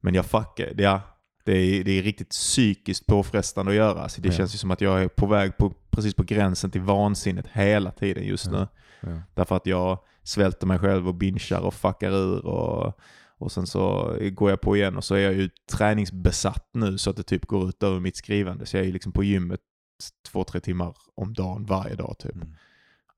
[0.00, 0.72] men jag fuckar.
[0.76, 1.00] Ja,
[1.48, 4.08] det är, det är riktigt psykiskt påfrestande att göra.
[4.08, 4.34] Så det Ja.
[4.34, 7.90] känns ju som att jag är på väg på, precis på gränsen till vansinnet hela
[7.90, 8.52] tiden just Ja.
[8.52, 8.68] nu.
[9.10, 9.22] Ja.
[9.34, 12.46] Därför att jag svälter mig själv och binchar och fuckar ur.
[12.46, 12.98] Och,
[13.38, 17.10] och sen så går jag på igen och så är jag ju träningsbesatt nu så
[17.10, 18.66] att det typ går ut över mitt skrivande.
[18.66, 19.60] Så jag är ju liksom på gymmet
[20.32, 22.34] två, tre timmar om dagen varje dag typ.
[22.34, 22.48] Mm.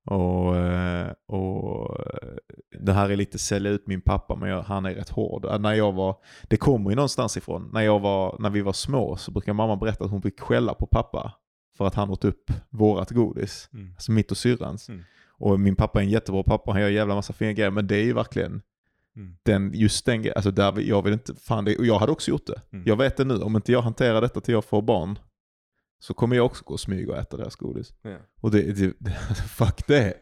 [0.07, 2.29] Och, eh, och eh,
[2.81, 5.45] det här är lite sälja ut min pappa, men jag, han är rätt hård.
[5.45, 6.17] Eh, När jag var,
[6.49, 7.71] det kommer ju någonstans ifrån.
[7.73, 10.75] När, jag var, när vi var små så brukar mamma berätta att hon fick skälla
[10.75, 11.33] på pappa
[11.79, 13.69] för att han åt upp vårat godis.
[13.73, 13.93] Mm.
[13.95, 14.89] Alltså mitt och syrrans.
[14.89, 15.03] Mm.
[15.39, 17.87] Och min pappa är en jättebra pappa, han gör en jävla massa fina grejer, men
[17.87, 18.63] det är ju verkligen
[19.17, 19.37] Mm.
[19.43, 22.47] den, just den alltså där jag vill inte, fan det, och jag hade också gjort
[22.47, 22.61] det.
[22.73, 22.85] Mm.
[22.87, 25.19] Jag vet det nu, om inte jag hanterar detta till jag får barn,
[26.03, 27.93] så kommer jag också gå och smyga och äta deras godis.
[28.03, 28.17] Ja.
[28.41, 28.93] Och det, det
[29.49, 30.15] fuck det.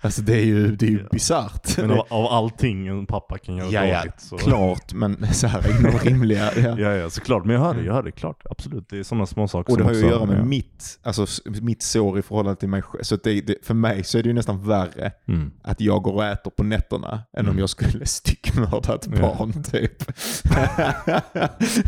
[0.00, 1.08] Alltså det är ju, det är ju Ja.
[1.10, 1.78] bisarrt.
[1.78, 4.36] Men av, av allting en pappa kan göra Ja, ja, dåligt så...
[4.36, 6.50] Klart, men så här, inom rimliga.
[6.56, 6.78] Ja.
[6.78, 7.44] Ja, ja, såklart.
[7.44, 8.42] Men jag hör det, jag hör det klart.
[8.50, 8.86] Absolut.
[8.90, 10.44] Det är sådana små saker Och det har ju att göra med ja.
[10.44, 11.26] mitt, alltså,
[11.60, 13.02] mitt sår i förhållande till mig själv.
[13.02, 15.50] Så att det, det, för mig så är det ju nästan värre Mm.
[15.62, 17.58] att jag går och äter på nätterna än om Mm.
[17.58, 19.20] jag skulle styckmörda ett Ja.
[19.38, 20.02] barn typ.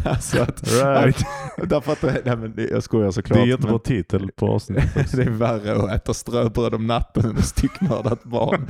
[0.05, 1.25] alltså att, Right.
[1.67, 5.13] därför att, det- nej men det- jag skojar Det är jättebra men titel på avsnittet.
[5.17, 8.67] det är värre att äta ströbröd om natten än att styckmörda mördat barn.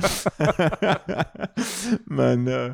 [2.05, 2.73] men, eh,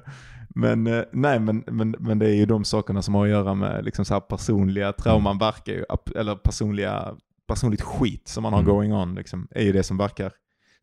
[0.49, 3.53] men, eh, nej, men, men, men det är ju de sakerna som har att göra
[3.53, 7.15] med liksom så personliga trauman verkar ju, eller personliga,
[7.47, 8.71] personligt skit som man har Mm.
[8.75, 10.31] going on, liksom, är ju det som verkar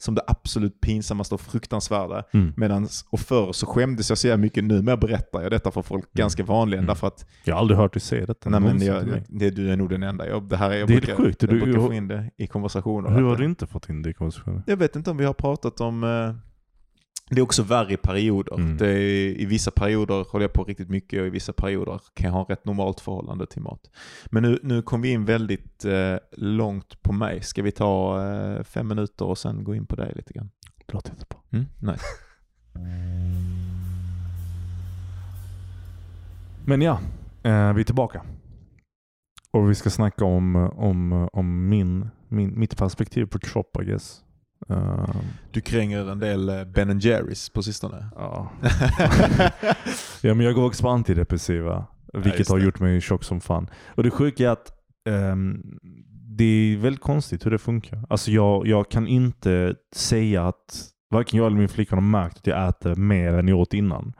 [0.02, 2.24] som det absolut pinsammaste och fruktansvärda.
[2.32, 2.52] Mm.
[2.56, 5.70] Medans, och förr så skämdes jag så jävla mycket, nu men jag berättar jag detta
[5.70, 6.86] för folk ganska vanligen Mm.
[6.88, 8.50] därför att Jag har aldrig hört dig säga detta.
[8.50, 10.28] nej, men jag, det, du är nog den enda.
[10.28, 11.42] Jag, det här är, jag Det är brukar, sjukt.
[11.42, 13.10] Jag Du- brukar få in det i konversationer.
[13.10, 14.62] Hur har du inte fått in det i konversationen?
[14.66, 16.04] Jag vet inte om vi har pratat om...
[16.04, 16.34] eh,
[17.30, 18.54] Det är också värre i perioder.
[18.54, 18.76] Mm.
[18.76, 22.26] Det är, I vissa perioder håller jag på riktigt mycket och i vissa perioder kan
[22.26, 23.90] jag ha ett rätt normalt förhållande till mat.
[24.26, 27.42] Men nu, nu kom vi in väldigt eh, långt på mig.
[27.42, 30.50] Ska vi ta eh, fem minuter och sen gå in på dig lite grann?
[30.86, 31.38] Det låter jättebra.
[31.50, 31.66] Mm?
[31.78, 32.04] Nice.
[36.66, 37.00] Men ja,
[37.42, 38.22] eh, vi är tillbaka.
[39.50, 44.24] Och vi ska snacka om, om, om min, min, mitt perspektiv på Trop, I guess.
[44.70, 45.16] Eh,
[45.50, 48.06] Du kränger en del eh, Ben Jerrys på sistone.
[48.16, 48.50] ja.
[50.22, 51.86] ja, men jag går också på antidepressiva.
[52.12, 53.70] Vilket just har gjort mig tjock som fan.
[53.96, 54.72] Och det sjuka är att
[55.08, 55.62] ehm,
[56.36, 58.04] det är väldigt konstigt hur det funkar.
[58.08, 62.46] Alltså jag, jag kan inte säga att varken jag eller min flickvän har märkt att
[62.46, 64.12] jag äter mer än jag åt innan.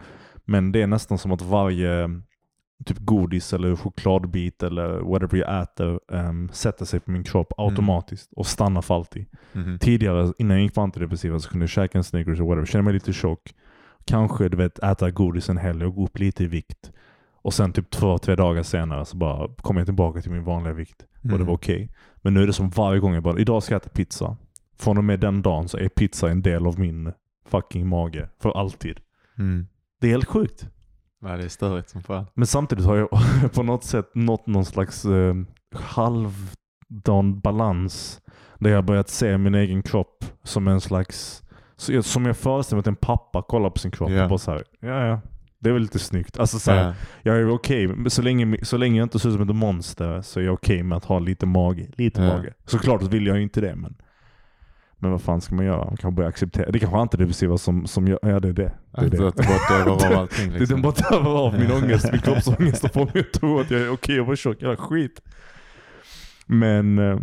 [0.44, 2.20] Men det är nästan som att varje
[2.84, 8.32] typ godis eller chokladbit eller whatever jag äter um, sätter sig på min kropp automatiskt
[8.32, 9.26] och stannar för alltid.
[9.52, 9.78] Mhm.
[9.78, 12.82] Tidigare, innan jag gick på antidepressiva, så kunde jag käka en Snickers eller whatever, känna
[12.82, 13.54] mig lite tjock.
[14.04, 16.92] Kanske du vet, äta godis en helg och gå upp lite i vikt.
[17.42, 20.72] Och sen typ två, tre dagar senare så bara kom jag tillbaka till min vanliga
[20.74, 21.02] vikt.
[21.22, 21.46] Och det Mm.
[21.46, 21.90] var okej.
[22.16, 24.36] Men nu är det som varje gång jag bara, idag ska jag äta pizza.
[24.78, 27.12] Från och med den dagen så är pizza en del av min
[27.48, 28.28] fucking mage.
[28.42, 29.00] För alltid.
[29.38, 29.66] Mm.
[30.00, 30.66] Det är helt sjukt.
[31.22, 32.26] Ja, det är störigt som fan.
[32.34, 33.08] Men samtidigt har jag
[33.54, 35.34] på något sätt nått någon slags eh,
[35.74, 38.20] halvdan balans.
[38.58, 41.42] Där jag börjat se min egen kropp som en slags,
[42.02, 44.22] som jag föreställer mig att en pappa kollar på sin kropp Ja.
[44.22, 45.20] och bara såhär, ja ja.
[45.58, 46.38] Det är väl lite snyggt.
[46.38, 46.94] Alltså så här, Ja.
[47.22, 50.22] jag är okej, men så länge, så länge jag inte ser ut som ett monster
[50.22, 51.86] så är jag okej med att ha lite mage.
[51.96, 52.28] Lite Ja.
[52.36, 52.54] mage.
[52.66, 53.96] Såklart vill jag ju inte det men
[55.00, 55.84] men vad fan ska man göra?
[55.84, 56.70] Man kan börja acceptera.
[56.70, 58.72] Det kanske är antidepressiva som, som gör, ja det är det.
[58.92, 59.28] Det är Att, det.
[59.28, 60.66] att bara dövar av allting liksom.
[60.74, 63.80] den bara tar av min ångest, min kroppsångest och får mig att tro att jag
[63.80, 64.62] är okej att vara tjock.
[64.62, 65.20] Jävla skit.
[66.46, 67.18] Men, eh,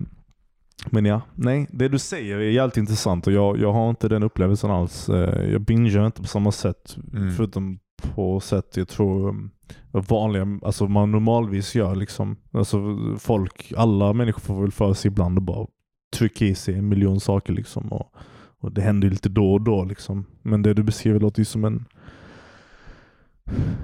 [0.91, 1.67] men ja, nej.
[1.71, 5.09] Det du säger är jävligt intressant och jag, jag har inte den upplevelsen alls.
[5.09, 6.97] Eh, Jag bingear inte på samma sätt.
[7.13, 7.31] Mm.
[7.31, 7.79] Förutom
[8.15, 9.51] på sätt jag tror um,
[9.91, 12.35] vanliga, alltså man normalvis gör liksom.
[12.51, 15.67] Alltså folk, alla människor får väl för sig ibland och bara
[16.17, 17.87] trycka i sig en miljon saker liksom.
[17.87, 18.15] Och,
[18.59, 20.25] och det händer ju lite då och då liksom.
[20.41, 21.85] Men det du beskriver låter ju som en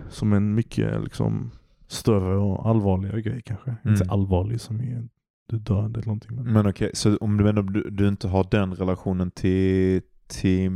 [0.10, 1.52] som en mycket liksom
[1.88, 3.70] större och allvarligare grej kanske.
[3.70, 3.94] Mm.
[3.94, 5.08] Inte allvarlig som är
[5.48, 6.36] du död eller någonting.
[6.36, 10.72] Men, Men okej, så om du, menar, du, du inte har den relationen till, till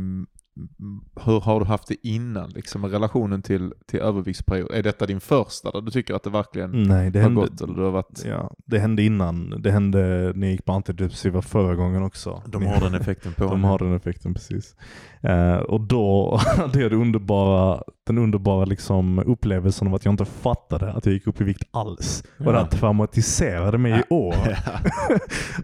[1.24, 2.50] hur har du haft det innan?
[2.50, 4.70] Liksom, relationen till, till överviktsperiod?
[4.72, 7.60] Är detta din första där du tycker att det verkligen Nej, det har hände, gått?
[7.60, 8.22] Eller du har varit...
[8.24, 9.54] ja, det hände innan.
[9.62, 9.98] Det hände
[10.34, 12.42] när jag gick på antidepressiva förra gången också.
[12.46, 14.76] De har den effekten på De har den effekten precis.
[15.20, 20.24] Eh, och då hade jag det underbara, den underbara liksom upplevelsen av att jag inte
[20.24, 22.24] fattade att jag gick upp i vikt alls.
[22.38, 22.78] Och det här Ja.
[22.78, 24.34] traumatiserade mig i år.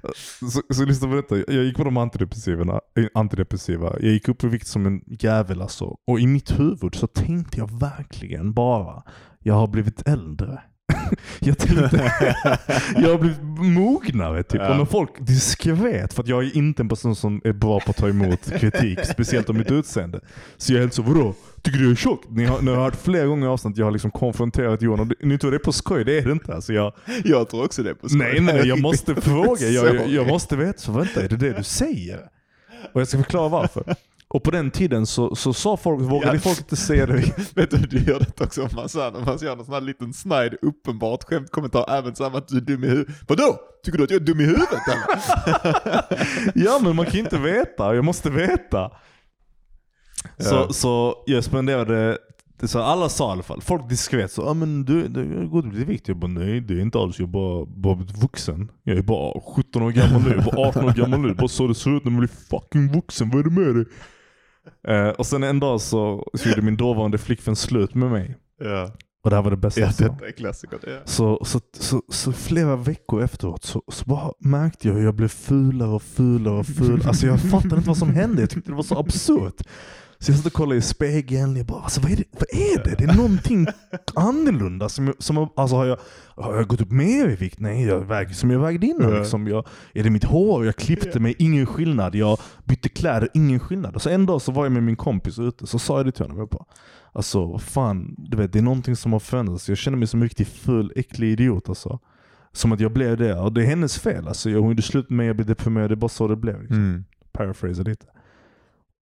[0.03, 0.11] Ja.
[0.51, 1.37] så, så lyssna på detta.
[1.37, 2.81] Jag gick på de antidepressiva,
[3.15, 3.93] antidepressiva.
[4.01, 5.97] Jag gick upp i vikt som en jävel alltså.
[6.07, 9.03] Och i mitt huvud så tänkte jag verkligen bara,
[9.39, 10.63] jag har blivit äldre.
[11.41, 12.13] jag tänkte,
[12.97, 14.61] jag har blivit mognare typ.
[14.61, 14.71] Ja.
[14.71, 17.91] Och när folk diskret, för att jag är inte en person som är bra på
[17.91, 20.21] att ta emot kritik, speciellt om mitt utseende.
[20.57, 21.35] Så jag är helt så, vadå?
[21.63, 22.25] Tycker du jag är tjock?
[22.29, 25.01] Ni har, ni har hört flera gånger i avsnitt att jag har liksom konfronterat Johan
[25.01, 26.55] och ni tror det är på skoj, det är det inte.
[26.55, 26.93] Alltså jag,
[27.25, 28.19] Jag tror också det på skoj.
[28.19, 29.69] Nej, nej, jag måste fråga.
[29.69, 30.79] Jag, jag, måste veta.
[30.79, 32.21] Så vänta, är det det du säger?
[32.93, 33.95] Och jag ska förklara varför.
[34.35, 36.41] Och på den tiden så, så sa folk, vågade Ja.
[36.41, 37.15] folk inte säga det.
[37.55, 39.75] Vet du, du gör det också om man, så här, om man gör någon sån
[39.75, 43.15] här liten snide, uppenbart skämtkommentar, även samma att du är dum i huvudet.
[43.29, 43.59] Vadå?
[43.85, 46.03] Tycker du att jag är dum i huvudet eller?
[46.65, 47.95] Ja, men man kan inte veta.
[47.95, 48.91] Jag måste veta.
[50.39, 50.69] Så, Ja.
[50.73, 52.19] så jag spenderade,
[52.61, 55.65] det så alla sa i alla fall, folk diskret så ah, men du, du gått
[55.65, 56.09] upp i vikt.
[56.09, 58.71] Jag bara nej det är inte alls, jag är bara, bara vuxen.
[58.83, 61.35] Jag är bara 17 år gammal nu, jag är bara 18 år gammal nu.
[61.35, 63.85] Bara så det ser ut när man blir fucking vuxen, vad är det med dig?
[64.89, 68.37] Eh, och sen en dag så, så gjorde min dåvarande flickvän slut med mig.
[68.61, 68.91] Ja,
[69.25, 70.79] Och det här var det bästa ja detta är klassiker.
[70.87, 70.99] Ja.
[71.05, 75.29] Så, så, så, så flera veckor efteråt så, så bara märkte jag hur jag blev
[75.29, 77.09] fulare och fulare och fulare.
[77.09, 78.43] Alltså jag fattade inte vad som hände.
[78.43, 79.63] Jag tyckte det var så absurt.
[80.19, 82.85] Så jag satt och kollade i spegeln, jag bara alltså, vad, är det, vad är
[82.85, 82.95] det?
[82.99, 83.67] Det är någonting
[84.15, 84.89] annorlunda.
[84.89, 85.99] Som, som, alltså, har, jag,
[86.37, 87.61] har jag gått upp mer i vikt?
[87.61, 89.15] Nej, jag väger som jag vägde innan.
[89.19, 89.47] Liksom.
[89.47, 90.65] Jag, är det mitt hår?
[90.67, 92.15] Jag klippte mig, ingen skillnad.
[92.15, 93.95] Jag bytte kläder, ingen skillnad.
[93.95, 96.13] Och så en dag så var jag med min kompis ute, så sa jag det
[96.13, 96.39] till honom.
[96.39, 96.65] Jag bara,
[97.13, 99.69] alltså vad fan, du vet, det är någonting som har förändrats.
[99.69, 101.69] Jag känner mig som en riktigt full, äcklig idiot.
[101.69, 101.99] Alltså.
[102.53, 103.35] Som att jag blev det.
[103.35, 104.29] Och det är hennes fel.
[104.29, 105.91] Alltså, jag, hon gjorde slut med mig, jag blev deprimerad.
[105.91, 106.61] Det är bara så det blev.
[106.61, 107.05] Liksom Mm.
[107.33, 108.07] paraphrasa lite.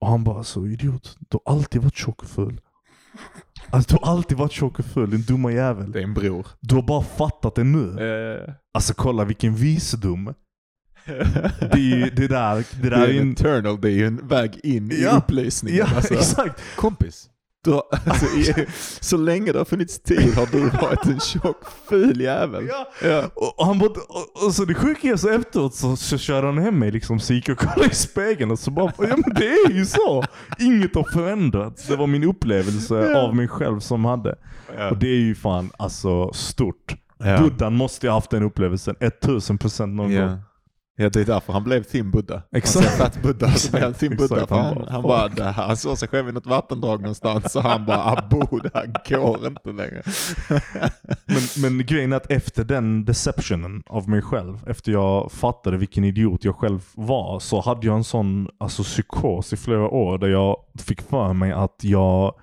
[0.01, 2.61] Och han bara så idiot, du har alltid varit tjock och full.
[3.71, 5.93] Alltså du har alltid varit tjock och full, din dumma jävel.
[5.93, 6.47] Det är en bror.
[6.61, 8.01] Du har bara fattat det nu.
[8.47, 8.55] Eh.
[8.75, 10.35] Alltså kolla vilken visdom.
[11.61, 13.33] Det, är ju, det där, det Det där är är en en...
[13.33, 15.17] eternal, det är ju en väg in i Ja.
[15.17, 15.79] upplösningen.
[15.79, 16.15] Ja, alltså.
[16.19, 16.61] exakt.
[16.77, 17.29] Kompis,
[17.73, 18.67] har, alltså, i,
[19.01, 22.67] så länge det har funnits tid har du varit en tjock, ful jävel.
[22.69, 22.89] Ja.
[23.09, 23.23] Ja.
[23.35, 26.47] Och, och han bara, och, och så det sjuka är så efteråt så, så körde
[26.47, 29.17] han hem mig liksom, så gick jag och kollade i spegeln och så bara, ja
[29.17, 30.25] men det är ju så.
[30.59, 31.87] Inget har förändrats.
[31.87, 33.19] Det var min upplevelse Ja.
[33.23, 34.35] av mig själv som hade.
[34.91, 36.97] Och det är ju fan alltså stort.
[37.19, 37.39] Ja.
[37.39, 40.39] Buddhan måste ju ha haft den upplevelsen 1000% någon gång.
[40.97, 41.09] Ja.
[41.11, 42.43] det är därför han blev Tim Buddha.
[42.53, 42.87] Exakt.
[42.87, 44.47] Han satt Buddha så blev han Tim Buddha.
[44.51, 48.05] Han han, bara, här, han såg sig själv i något vattendrag någonstans så han bara,
[48.05, 50.03] abo det här går inte längre.
[51.27, 51.43] Men,
[51.77, 56.45] men grejen är att efter den deceptionen av mig själv, efter jag fattade vilken idiot
[56.45, 60.57] jag själv var, så hade jag en sån alltså, psykos i flera år där jag
[60.79, 62.35] fick för mig att jag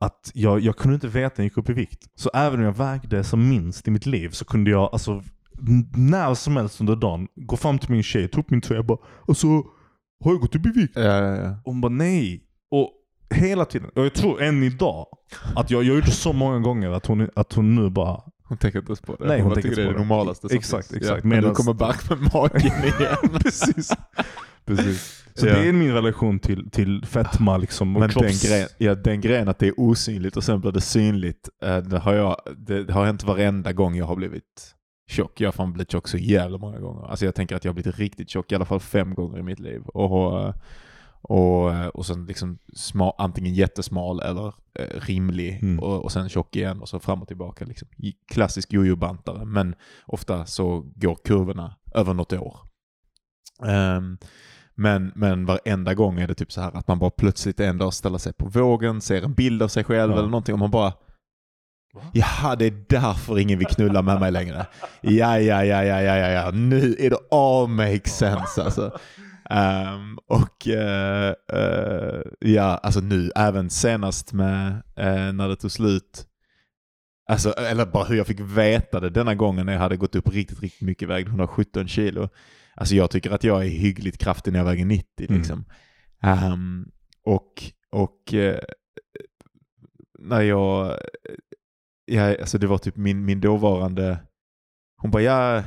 [0.00, 2.00] att jag, jag kunde inte veta när jag gick upp i vikt.
[2.14, 5.22] Så även om jag vägde som minst i mitt liv så kunde jag alltså
[5.96, 8.86] när som helst under dagen gå fram till min tjej, ta upp min tröja och
[8.86, 9.46] bara alltså
[10.24, 10.92] har jag gått upp i vikt?
[10.96, 11.56] Ja, ja, ja.
[11.64, 12.42] Hon bara nej.
[12.70, 12.90] Och
[13.34, 15.06] hela tiden, och jag tror än idag,
[15.56, 18.78] att jag, jag gjorde så många gånger att hon, att hon nu bara Hon tänker
[18.78, 19.26] inte ens på det.
[19.26, 19.98] Nej, hon tänker tycker det är det det.
[19.98, 21.02] normalaste som Exakt, finns.
[21.02, 21.24] exakt.
[21.24, 21.28] Ja.
[21.28, 23.40] Men du kommer back med magen igen.
[23.42, 23.92] Precis.
[24.64, 25.24] Precis.
[25.34, 25.52] Så Ja.
[25.54, 27.96] det är min relation till, till fetma liksom.
[27.96, 28.48] Och Men den kropps...
[28.48, 31.98] grejen, ja, den grejen att det är osynligt och sen blir det synligt, eh, det
[31.98, 34.74] har, jag, det har hänt varenda gång jag har blivit
[35.06, 35.40] tjock.
[35.40, 37.06] Jag har fan blivit tjock så jävla många gånger.
[37.10, 39.42] Alltså jag tänker att jag har blivit riktigt tjock i alla fall fem gånger i
[39.42, 39.82] mitt liv.
[39.82, 40.54] Och,
[41.22, 44.46] och, och sen liksom smal, antingen jättesmal eller
[44.78, 45.78] eh, rimlig Mm.
[45.78, 47.64] och, och sen tjock igen och så fram och tillbaka.
[47.64, 47.88] Liksom.
[48.32, 49.74] Klassisk jojo-bantare, men
[50.06, 52.56] ofta så går kurvorna över något år.
[53.66, 54.18] Ehm,
[54.74, 57.94] men, men varenda gång är det typ så här att man bara plötsligt en dag
[57.94, 60.18] ställer sig på vågen, ser en bild av sig själv Ja.
[60.18, 60.92] eller någonting och man bara
[62.12, 64.66] Jaha, det är därför ingen vill knulla med mig längre.
[65.00, 66.50] Ja, ja, ja, ja, ja, ja, ja.
[66.50, 68.98] nu är det all makes sense alltså.
[69.50, 76.26] Ehm, och eh, eh, ja, alltså nu, även senast med eh, när det tog slut.
[77.28, 80.28] Alltså, eller bara hur jag fick veta det denna gången när jag hade gått upp
[80.28, 82.28] riktigt, riktigt mycket, vägde 117 kilo.
[82.74, 85.38] Alltså jag tycker att jag är hyggligt kraftig när jag väger 90 Mm.
[85.38, 85.64] liksom.
[86.22, 86.88] Ehm,
[87.24, 88.58] och och eh,
[90.18, 90.98] när jag,
[92.06, 94.18] ja, alltså det var typ min, min dåvarande,
[95.02, 95.62] hon bara ja,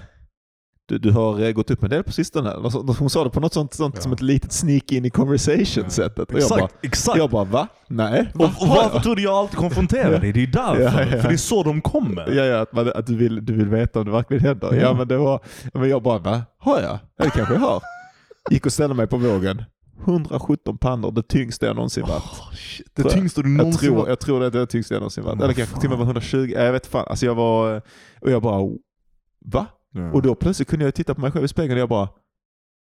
[0.90, 2.50] du, du har eh, gått upp en del på sistone.
[3.00, 4.02] Hon sa det på något sånt, sånt Ja.
[4.02, 6.32] som ett litet sneak in i conversation sättet.
[6.32, 7.18] Och jag bara, Exakt, exakt.
[7.18, 7.68] jag bara va?
[7.88, 8.32] Nej.
[8.34, 10.34] och, och varför tror du jag alltid konfronterar dig?
[10.34, 10.82] Det är därför.
[10.82, 11.22] Ja, ja.
[11.22, 12.32] För det är så de kommer.
[12.36, 14.74] Ja, ja, att, man, att du, vill, du vill veta om det verkligen händer.
[14.74, 14.94] Ja, Ja.
[14.94, 15.40] men det var,
[15.74, 16.42] men jag bara, va?
[16.58, 17.00] Har jag?
[17.18, 17.82] Ja, det kanske jag har.
[18.52, 19.64] Gick och ställde mig på vågen.
[20.06, 22.24] 117 pannor, det tyngsta jag någonsin varit.
[22.24, 23.20] Oh, shit, det Tror jag.
[23.20, 24.10] tyngsta du Jag någonsin tror, varit.
[24.10, 25.36] jag tror det är det tyngsta jag någonsin varit.
[25.38, 27.06] Men Eller kanske till och med var 120, jag vet fan.
[27.08, 27.82] Alltså jag var,
[28.22, 28.78] och jag bara,
[29.46, 29.66] va?
[29.94, 30.12] Ja.
[30.12, 32.10] Och då plötsligt kunde jag titta på mig själv i spegeln och jag bara,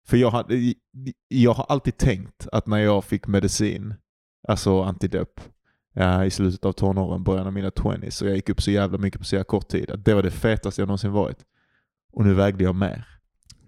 [0.07, 0.75] för jag, hade,
[1.29, 3.95] jag har alltid tänkt att när jag fick medicin,
[4.49, 5.41] alltså antidop,
[5.95, 8.99] ja, i slutet av tonåren, början av mina 20s, och jag gick upp så jävla
[8.99, 11.39] mycket på så jävla kort tid, att det var det fetaste jag någonsin varit.
[12.13, 13.07] Och nu vägde jag mer.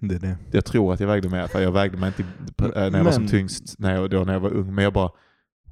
[0.01, 0.37] Det är det.
[0.51, 2.23] Jag tror att jag vägde mer, för jag vägde mig inte
[2.65, 4.93] eh, när jag var som tyngst när jag, då när jag var ung, men jag
[4.93, 5.11] bara,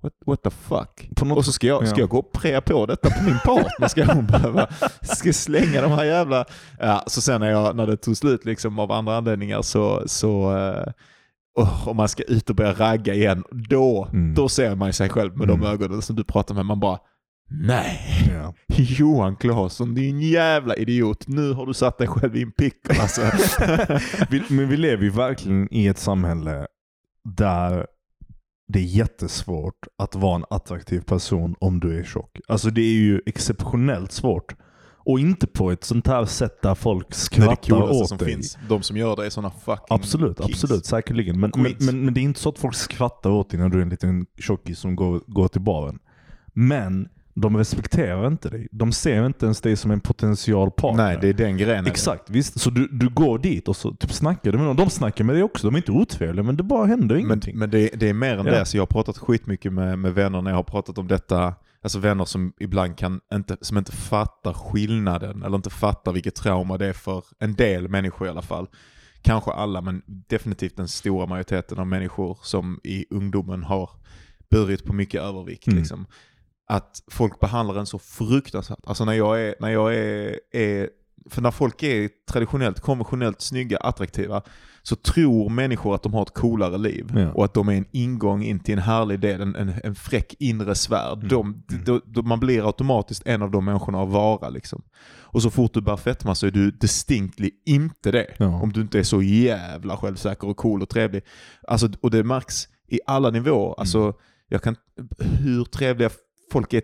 [0.02, 1.10] what, what the fuck?
[1.36, 2.02] Och så ska jag, ska ja.
[2.02, 3.88] jag gå och prea på detta på min partner?
[3.88, 4.66] Ska hon behöva
[5.02, 6.44] ska slänga de här jävla...
[6.78, 10.02] Ja, så sen när, jag, när det tog slut liksom av andra anledningar så...
[10.06, 10.92] så eh,
[11.58, 14.34] och om man ska ut och börja ragga igen, då, Mm.
[14.34, 15.72] då ser man sig själv med de Mm.
[15.72, 16.66] ögonen som du pratar med.
[16.66, 16.98] Man bara,
[17.48, 18.00] nej,
[18.34, 18.54] Ja.
[18.76, 21.28] Johan Claesson, din jävla idiot.
[21.28, 23.20] Nu har du satt dig själv i en pickle alltså.
[24.48, 26.66] men vi lever ju verkligen i ett samhälle
[27.24, 27.86] där
[28.68, 32.40] det är jättesvårt att vara en attraktiv person om du är tjock.
[32.48, 34.54] Alltså det är ju exceptionellt svårt.
[35.08, 38.18] Och inte på ett sånt här sätt där folk Det är det skrattar åt som
[38.18, 38.28] dig.
[38.28, 38.58] finns.
[38.68, 40.50] De som gör det är sådana fucking Absolut, kings.
[40.64, 40.86] absolut.
[40.86, 41.40] Säkerligen.
[41.40, 43.78] Men, men, men, men det är inte så att folk skrattar åt dig när du
[43.78, 45.98] är en liten tjockis som går, går till baren.
[46.54, 48.68] Men de respekterar inte dig.
[48.70, 51.04] De ser inte ens dig som en potential partner.
[51.04, 51.86] Nej, det är den grenen.
[51.86, 52.60] Exakt, visst.
[52.60, 54.76] Så du, du går dit och så typ snackar du med dem.
[54.76, 55.66] De snackar med dig också.
[55.66, 57.58] De är inte otrevliga men det bara händer Men, ingenting.
[57.58, 58.52] men det, det är mer än Ja.
[58.52, 58.64] det.
[58.66, 61.54] Så jag har pratat skitmycket med, med vänner när jag har pratat om detta.
[61.82, 66.78] Alltså vänner som ibland kan inte, som inte fattar skillnaden eller inte fattar vilket trauma
[66.78, 68.66] det är för en del människor i alla fall.
[69.22, 73.90] Kanske alla men definitivt den stora majoriteten av människor som i ungdomen har
[74.50, 75.66] burit på mycket övervikt.
[75.66, 75.78] Mm.
[75.78, 76.06] Liksom.
[76.68, 78.78] Att folk behandlar en så fruktansvärt.
[78.86, 80.88] Alltså när jag är, när jag är, är
[81.30, 84.42] för när folk är traditionellt, konventionellt snygga, attraktiva
[84.82, 87.32] så tror människor att de har ett coolare liv Ja.
[87.32, 90.34] och att de är en ingång in till en härlig del, en, en, en fräck
[90.38, 91.18] inre svärd.
[91.18, 91.28] Mm.
[91.28, 94.48] De, då, då man blir automatiskt en av de människorna att vara.
[94.48, 94.82] Liksom.
[95.18, 98.26] Och så fort du bär fetma så är du distinctly inte det.
[98.36, 98.46] Ja.
[98.46, 101.22] Om du inte är så jävla självsäker och cool och trevlig.
[101.68, 103.74] Alltså, och det märks i alla nivåer.
[103.80, 104.14] Alltså,
[104.48, 104.76] jag kan,
[105.18, 106.10] hur trevliga
[106.52, 106.82] folk är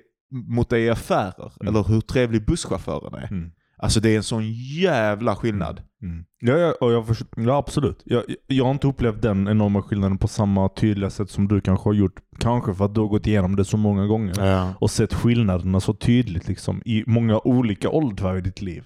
[0.49, 1.75] mot dig i affärer Mm.
[1.75, 3.29] eller hur trevlig busschauffören är.
[3.31, 3.51] Mm.
[3.79, 5.81] Alltså det är en sån jävla skillnad.
[6.03, 6.25] Mm.
[6.41, 8.03] Ja, ja, och jag förstår, ja, absolut.
[8.05, 11.89] Jag, jag har inte upplevt den enorma skillnaden på samma tydliga sätt som du kanske
[11.89, 12.21] har gjort.
[12.39, 14.35] Kanske för att du har gått igenom det så många gånger.
[14.47, 14.75] Ja.
[14.79, 18.85] Och sett skillnaderna så tydligt liksom, i många olika åldrar i ditt liv.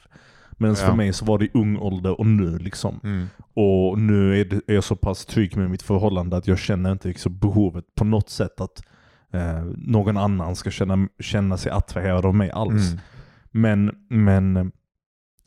[0.58, 0.86] Medan Ja.
[0.86, 2.58] för mig så var det i ung ålder och nu.
[2.58, 3.00] liksom.
[3.04, 3.26] Mm.
[3.54, 6.92] Och nu är, det, är jag så pass trygg med mitt förhållande att jag känner
[6.92, 8.82] inte liksom behovet på något sätt att
[9.36, 12.88] eh, någon annan ska känna, känna sig attraherad av mig alls.
[12.90, 13.00] Mm.
[13.50, 14.52] Men, men,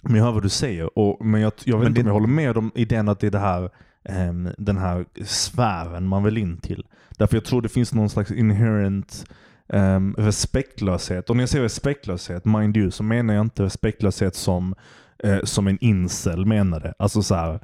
[0.04, 0.99] men jag hör vad du säger.
[0.99, 3.19] Och, men jag, jag vet Men inte det- om jag håller med om idén att
[3.19, 3.69] det är det här,
[4.04, 6.86] ehm, den här sfären man vill in till.
[7.17, 9.25] Därför jag tror det finns någon slags inherent
[9.73, 11.30] um, respektlöshet.
[11.30, 14.75] Och när jag säger respektlöshet, mind you, så menar jag inte respektlöshet som,
[15.23, 16.93] eh, som en incel menade.
[16.99, 17.60] Alltså så här,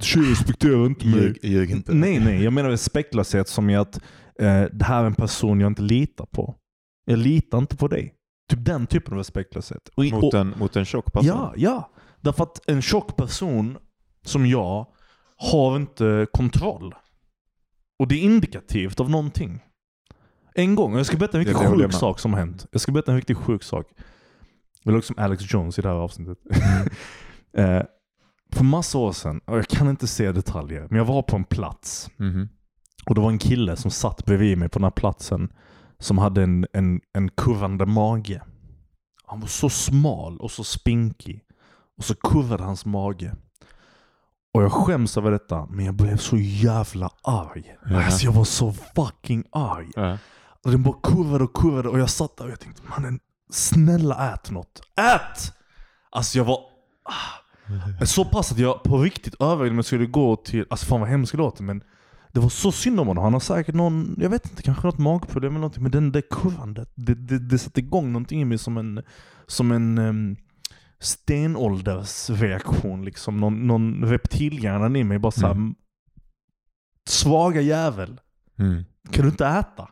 [0.00, 1.20] "Tjej respekterar inte mig.
[1.20, 1.94] Ljug, ljug inte.
[1.94, 2.44] Nej, nej.
[2.44, 4.00] Jag menar respektlöshet som i att
[4.40, 6.54] eh, det här är en person jag inte litar på.
[7.04, 8.14] Jag litar inte på dig.
[8.50, 9.88] Typ den typen av respektlöshet.
[9.88, 11.26] Och, Mot, och, en, mot en tjock person.
[11.26, 11.90] Ja, ja.
[12.20, 13.78] Därför att en tjock person
[14.24, 14.86] som jag
[15.36, 16.94] har inte kontroll.
[17.98, 19.60] Och det är indikativt av någonting.
[20.54, 22.66] En gång, jag ska berätta en riktigt Det sjuk sak som har hänt.
[22.70, 23.86] Jag ska berätta en riktigt sjuk sak.
[24.82, 26.38] Jag låter som Alex Jones i det här avsnittet.
[27.56, 27.82] eh,
[28.52, 31.44] för massa år sedan, och jag kan inte se detaljer, men jag var på en
[31.44, 32.10] plats.
[32.16, 32.48] Mhm.
[33.06, 35.52] Och det var en kille som satt bredvid mig på den här platsen
[35.98, 38.42] som hade en, en, en kurvande mage.
[39.26, 41.40] Han var så smal och så spinkig.
[41.98, 43.36] Och så kurvade hans mage.
[44.54, 47.76] Och jag skäms över detta, men jag blev så jävla arg.
[47.90, 48.04] Ja.
[48.04, 49.90] Alltså jag var så fucking arg.
[49.94, 50.18] Ja.
[50.64, 54.32] Och den bara kurvade och kurvade och jag satt där och jag tänkte mannen, snälla
[54.32, 54.82] ät något.
[54.96, 55.52] Ät!
[56.10, 56.58] Alltså jag var...
[57.04, 57.44] Ah.
[58.04, 61.08] Så pass att jag på riktigt övervägde om jag skulle gå till, alltså fan vad
[61.08, 61.82] hemskt det låter men
[62.34, 63.24] det var så synd om honom.
[63.24, 65.82] Han har säkert någon, jag vet inte, kanske något magproblem eller någonting.
[65.82, 69.02] Men den där kurvandet, det, det, det satte igång någonting i mig som en,
[69.46, 70.36] som en um,
[70.98, 73.04] stenåldersreaktion.
[73.04, 73.36] Liksom.
[73.36, 75.74] Någon, någon reptilhjärnan i mig bara såhär, Mm.
[77.08, 78.20] svaga jävel.
[78.58, 78.84] Mm.
[79.10, 79.88] Kan du inte äta?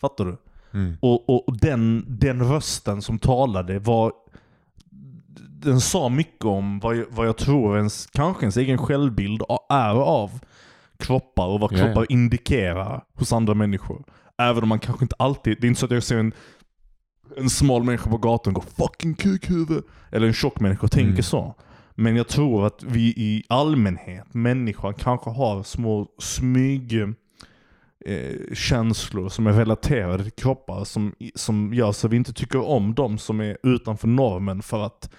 [0.00, 0.36] Fattar du?
[0.78, 0.96] Mm.
[1.00, 4.12] Och, och, och den, den rösten som talade var
[5.64, 9.94] den sa mycket om vad jag, vad jag tror ens, kanske ens egen självbild är
[9.94, 10.30] av
[10.98, 11.84] kroppar och vad Ja, ja.
[11.84, 14.04] kroppar indikerar hos andra människor.
[14.38, 16.32] Även om man kanske inte alltid, det är inte så att jag ser en,
[17.36, 21.10] en smal människa på gatan och går 'fucking kukhuvud' eller en tjock människa och tänker
[21.10, 21.22] Mm.
[21.22, 21.54] så.
[21.94, 27.02] Men jag tror att vi i allmänhet, människor, kanske har små smyg
[28.06, 32.68] eh, känslor som är relaterade till kroppar som, som gör så att vi inte tycker
[32.68, 35.10] om de som är utanför normen för att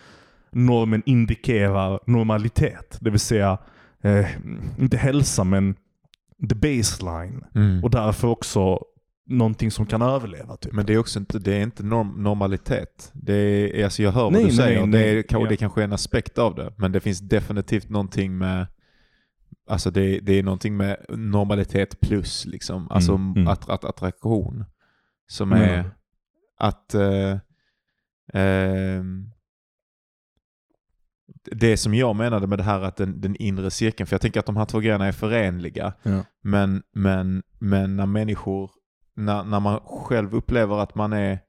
[0.51, 2.97] normen indikerar normalitet.
[3.01, 3.57] Det vill säga,
[4.05, 4.27] eh,
[4.79, 5.75] inte hälsa men
[6.49, 7.45] the baseline.
[7.55, 7.83] Mm.
[7.83, 8.79] Och därför också
[9.27, 10.57] någonting som kan överleva.
[10.57, 10.73] Typ.
[10.73, 13.11] Men det är också inte, det är inte norm, normalitet.
[13.13, 14.85] Det är, alltså jag hör vad Nej, du nej, säger.
[14.85, 15.47] nej, det, är, Ja.
[15.49, 16.73] det kanske är en aspekt av det.
[16.77, 18.67] Men det finns definitivt någonting med
[19.67, 22.91] Alltså det, det är någonting med normalitet plus liksom.
[22.91, 23.47] Alltså Mm, mm.
[23.47, 24.65] Att, att, attraktion.
[25.27, 25.63] Som Mm.
[25.69, 25.91] är
[26.57, 27.37] att eh,
[28.33, 29.29] ehm,
[31.51, 34.39] det som jag menade med det här att den, den inre cirkeln, för jag tänker
[34.39, 35.93] att de här två grejerna är förenliga.
[36.03, 36.19] Ja.
[36.43, 38.71] Men, men, men när människor,
[39.15, 41.39] när, när man själv upplever att man är,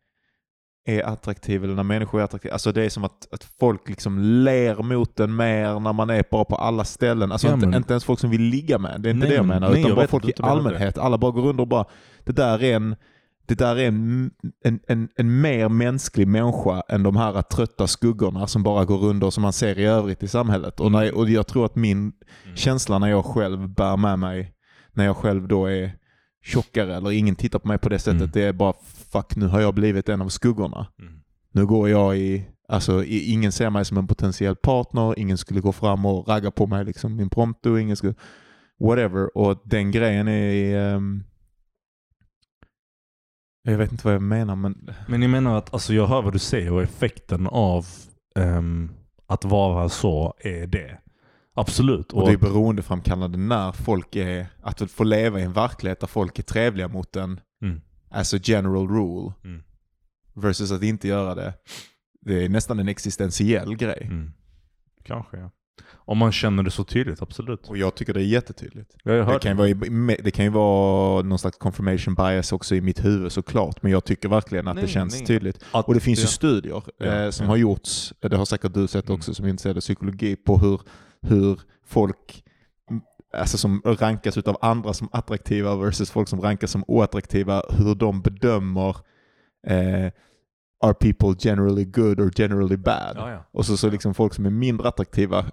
[0.89, 4.19] är attraktiv eller när människor är attraktiva, alltså det är som att, att folk liksom
[4.19, 7.33] ler mot en mer när man är bara på alla ställen.
[7.33, 9.29] Alltså Ja, inte, men- inte ens folk som vill ligga med, det är inte Nej,
[9.29, 9.71] det jag men- menar.
[9.73, 10.99] nej, utan jag bara folk i allmänhet.
[10.99, 11.85] Alla bara går runt och bara,
[12.25, 12.97] det där är en
[13.47, 14.31] det där är en,
[14.65, 19.23] en, en, en mer mänsklig människa än de här trötta skuggorna som bara går runt
[19.23, 20.81] och som man ser i övrigt i samhället.
[20.81, 22.13] Och, när, och jag tror att min
[22.55, 24.53] känsla när jag själv bär med mig,
[24.93, 25.93] när jag själv då är
[26.45, 28.31] tjockare eller ingen tittar på mig på det sättet, Mm.
[28.33, 28.73] det är bara
[29.13, 30.87] fuck nu har jag blivit en av skuggorna.
[31.01, 31.13] Mm.
[31.53, 35.61] Nu går jag i, alltså i, ingen ser mig som en potentiell partner, ingen skulle
[35.61, 38.15] gå fram och ragga på mig liksom impromptu, ingen skulle,
[38.81, 39.37] whatever.
[39.39, 41.25] Och den grejen är, ehm,
[43.73, 46.33] jag vet inte vad jag menar men, Men jag menar att, alltså jag hör vad
[46.33, 47.87] du säger och effekten av
[48.39, 48.91] ehm,
[49.27, 50.99] att vara så är det.
[51.55, 52.13] Absolut.
[52.13, 56.39] och det är beroendeframkallande när folk är, att få leva i en verklighet där folk
[56.39, 57.81] är trevliga mot en Mm.
[58.11, 59.63] as a general rule Mm.
[60.35, 61.55] versus att inte göra det.
[62.21, 64.03] Det är nästan en existentiell grej.
[64.03, 64.33] Mm.
[65.05, 65.51] Kanske ja.
[65.95, 67.69] Om man känner det så tydligt, absolut.
[67.69, 68.97] Och jag tycker det är jättetydligt.
[69.05, 73.05] Det kan, ju vara, det kan ju vara någon slags confirmation bias också i mitt
[73.05, 75.27] huvud såklart, men jag tycker verkligen att Nej, det känns nej.
[75.27, 75.65] tydligt.
[75.73, 76.29] att, Och det finns ju ja.
[76.29, 77.51] studier Ja, eh, som ja.
[77.53, 79.17] har gjorts, eh, det har säkert du sett Mm.
[79.19, 80.81] också som är intresserad av psykologi, på hur,
[81.23, 82.45] hur folk
[82.91, 83.03] mm,
[83.33, 88.23] alltså som rankas av andra som attraktiva versus folk som rankas som oattraktiva, hur de
[88.23, 88.97] bedömer
[89.67, 90.13] eh,
[90.83, 93.13] are people generally good or generally bad?
[93.17, 93.47] Ja, ja.
[93.53, 95.45] Och så, så liksom folk som är mindre attraktiva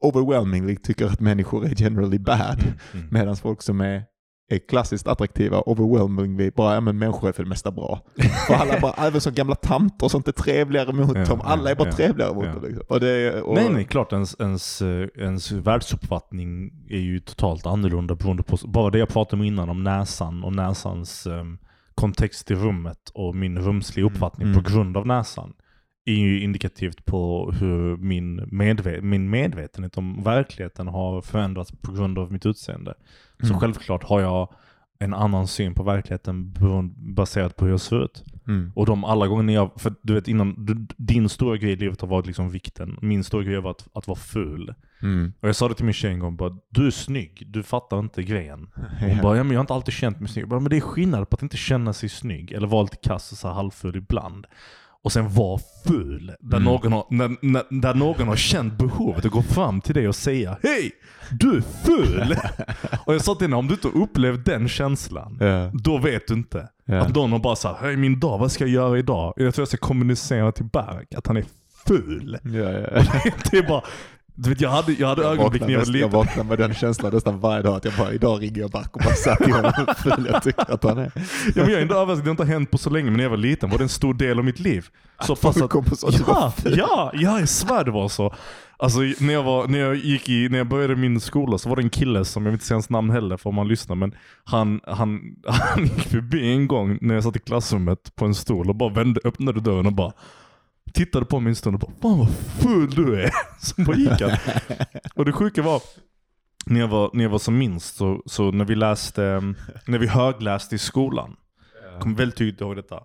[0.00, 2.60] overwhelmingly tycker att människor är generally bad.
[2.62, 3.06] Mm, mm.
[3.10, 4.02] Medan folk som är,
[4.50, 8.00] är klassiskt attraktiva overwhelmingly bara, ja men människor är för det mesta bra.
[8.46, 11.40] För alla bara, även som gamla tanter och sånt är trevligare mot Ja, dem.
[11.44, 12.62] Alla är bara trevligare mot dem.
[12.62, 12.84] Liksom.
[12.88, 18.14] Och det, och, Nej, nej, klart ens, ens, eh, ens världsuppfattning är ju totalt annorlunda
[18.14, 21.58] beroende på, bara det jag pratade om innan om näsan och näsans um,
[21.94, 24.62] kontext i rummet och min rumsliga Mm, uppfattning mm.
[24.62, 25.52] på grund av näsan
[26.04, 32.18] är ju indikativt på hur min, medve min medvetenhet om verkligheten har förändrats på grund
[32.18, 32.94] av mitt utseende.
[33.40, 33.60] Så Mm.
[33.60, 34.48] självklart har jag
[34.98, 36.54] en annan syn på verkligheten
[36.96, 38.24] baserat på hur jag ser ut.
[38.48, 38.72] Mm.
[38.74, 42.08] Och de alla gånger jag, för du vet innan, din stora grej i livet har
[42.08, 42.98] varit liksom vikten.
[43.02, 44.74] Min stora grej har varit att, att vara ful.
[45.02, 45.32] Mm.
[45.40, 47.98] Och jag sa det till min tjej en gång, bara, du är snygg, du fattar
[47.98, 48.68] inte grejen.
[49.00, 50.42] Hon bara, ja, men jag har inte alltid känt mig snygg.
[50.42, 52.96] Jag bara, men det är skillnad på att inte känna sig snygg, eller vara lite
[52.96, 54.46] kass och så halvful ibland.
[55.04, 56.64] Och sen vara ful, där, Mm.
[56.72, 60.14] någon har, när, när, där någon har känt behovet att gå fram till dig och
[60.16, 60.90] säga Hej!
[61.30, 62.36] Du är ful!
[63.06, 65.70] och jag sa till henne, om du inte har upplevt den känslan, Ja.
[65.74, 66.68] då vet du inte.
[66.84, 66.98] Ja.
[67.00, 69.34] Att någon har bara sagt, hej min dag, vad ska jag göra idag?
[69.36, 71.44] Jag tror jag ska kommunicera till Berg att han är
[71.86, 72.38] ful.
[72.42, 73.02] Ja, ja.
[73.50, 73.82] det är bara,
[74.36, 76.10] du vet jag hade, jag hade Jag ögonblick när jag var nästan, jag liten.
[76.10, 79.02] vaknar med den känslan nästan varje dag att jag bara, idag ringer jag Back och
[79.04, 81.12] bara säger till honom hur ful jag tycker att han är.
[81.14, 83.22] Ja, men jag är ändå överraskad, det har inte hänt på så länge, men när
[83.24, 84.86] jag var liten var det en stor del av mitt liv.
[85.20, 88.34] Så folk att, så ja, ja, ja, jag svär det var så.
[88.76, 91.76] Alltså när jag, var, när, jag gick i, när jag började min skola så var
[91.76, 93.96] det en kille som, jag vill inte säga hans namn heller för om man lyssnar,
[93.96, 94.14] men
[94.44, 98.68] han, han, han gick förbi en gång när jag satt i klassrummet på en stol
[98.68, 100.12] och bara vände, öppnade dörren och bara
[100.94, 102.28] tittade på mig en stund och bara Fan vad
[102.62, 103.30] ful du är!
[103.86, 104.30] Bara gick han.
[105.14, 105.82] Och det sjuka var,
[106.66, 109.54] när jag var, när jag var som minst, så, så när vi läste,
[109.86, 111.36] när vi högläste i skolan,
[111.92, 113.00] jag kommer väldigt tydligt ihåg detta.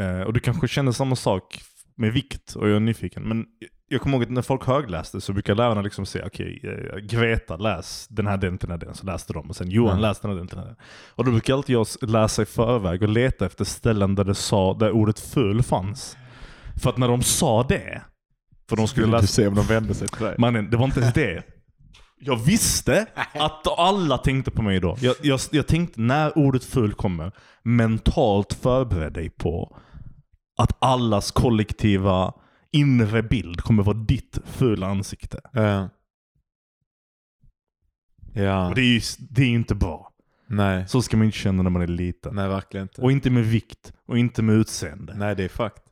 [0.00, 1.60] Eh, och du kanske känner samma sak
[1.94, 3.22] med vikt och jag är nyfiken.
[3.22, 3.46] Men
[3.88, 7.56] jag kommer ihåg att när folk högläste så brukar lärarna liksom säga okej, eh, Greta
[7.56, 8.94] läs den här till den här delen.
[8.94, 9.48] Så läste de.
[9.48, 10.02] Och sen Johan Mm.
[10.02, 10.80] läste den här till den här delen.
[11.14, 14.74] Och då brukar alltid jag läsa i förväg och leta efter ställen där det sa,
[14.74, 16.16] där ordet ful fanns.
[16.80, 18.02] För att när de sa det,
[18.68, 20.34] för de skulle läsa se om de vände sig till dig?
[20.38, 21.42] Mannen, det var inte ens det.
[22.18, 24.96] Jag visste att alla tänkte på mig då.
[25.00, 29.78] Jag, jag, jag tänkte när ordet ful kommer, mentalt förbered dig på
[30.58, 32.32] att allas kollektiva
[32.72, 35.40] inre bild kommer vara ditt fula ansikte.
[35.52, 35.88] Ja.
[38.34, 39.00] Ja, Och det är ju
[39.30, 40.10] det är inte bra.
[40.48, 40.88] nej.
[40.88, 42.34] Så ska man inte känna när man är liten.
[42.34, 43.00] Nej, verkligen inte.
[43.02, 45.14] Och inte med vikt, och inte med utseende.
[45.16, 45.82] Nej, det är fakt.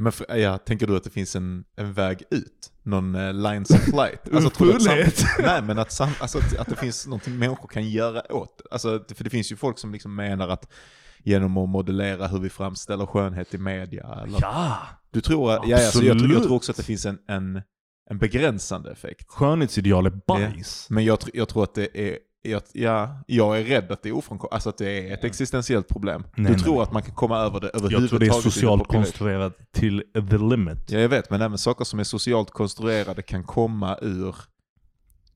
[0.00, 2.72] Men för, ja, tänker du att det finns en, en väg ut?
[2.82, 4.20] Någon uh, lines of flight?
[4.24, 5.26] Ur tror att sam-?
[5.44, 9.04] Nej, men att, sam, alltså, att, att det finns någonting människor kan göra åt alltså,
[9.14, 10.72] För det finns ju folk som liksom menar att
[11.18, 14.20] genom att modellera hur vi framställer skönhet i media.
[14.24, 14.78] Eller, Ja!
[15.10, 16.42] Du tror, att- ja, ja, så jag, tror- jag Absolut.
[16.42, 17.62] tror också att det finns en, en,
[18.10, 19.26] en begränsande effekt.
[19.28, 20.86] Skönhetsideal är bajs.
[20.90, 22.18] Men jag, jag tror att det är,
[22.50, 25.88] jag, ja, jag är rädd att det är ofrånkomligt, alltså att det är ett existentiellt
[25.88, 26.24] problem.
[26.36, 26.82] Nej, du tror nej.
[26.82, 28.10] att man kan komma över det Jag överhuvudtaget?
[28.10, 30.90] tror det är the socialt konstruerat till the limit.
[30.90, 34.34] Ja, jag vet, men även saker som är socialt konstruerade kan komma ur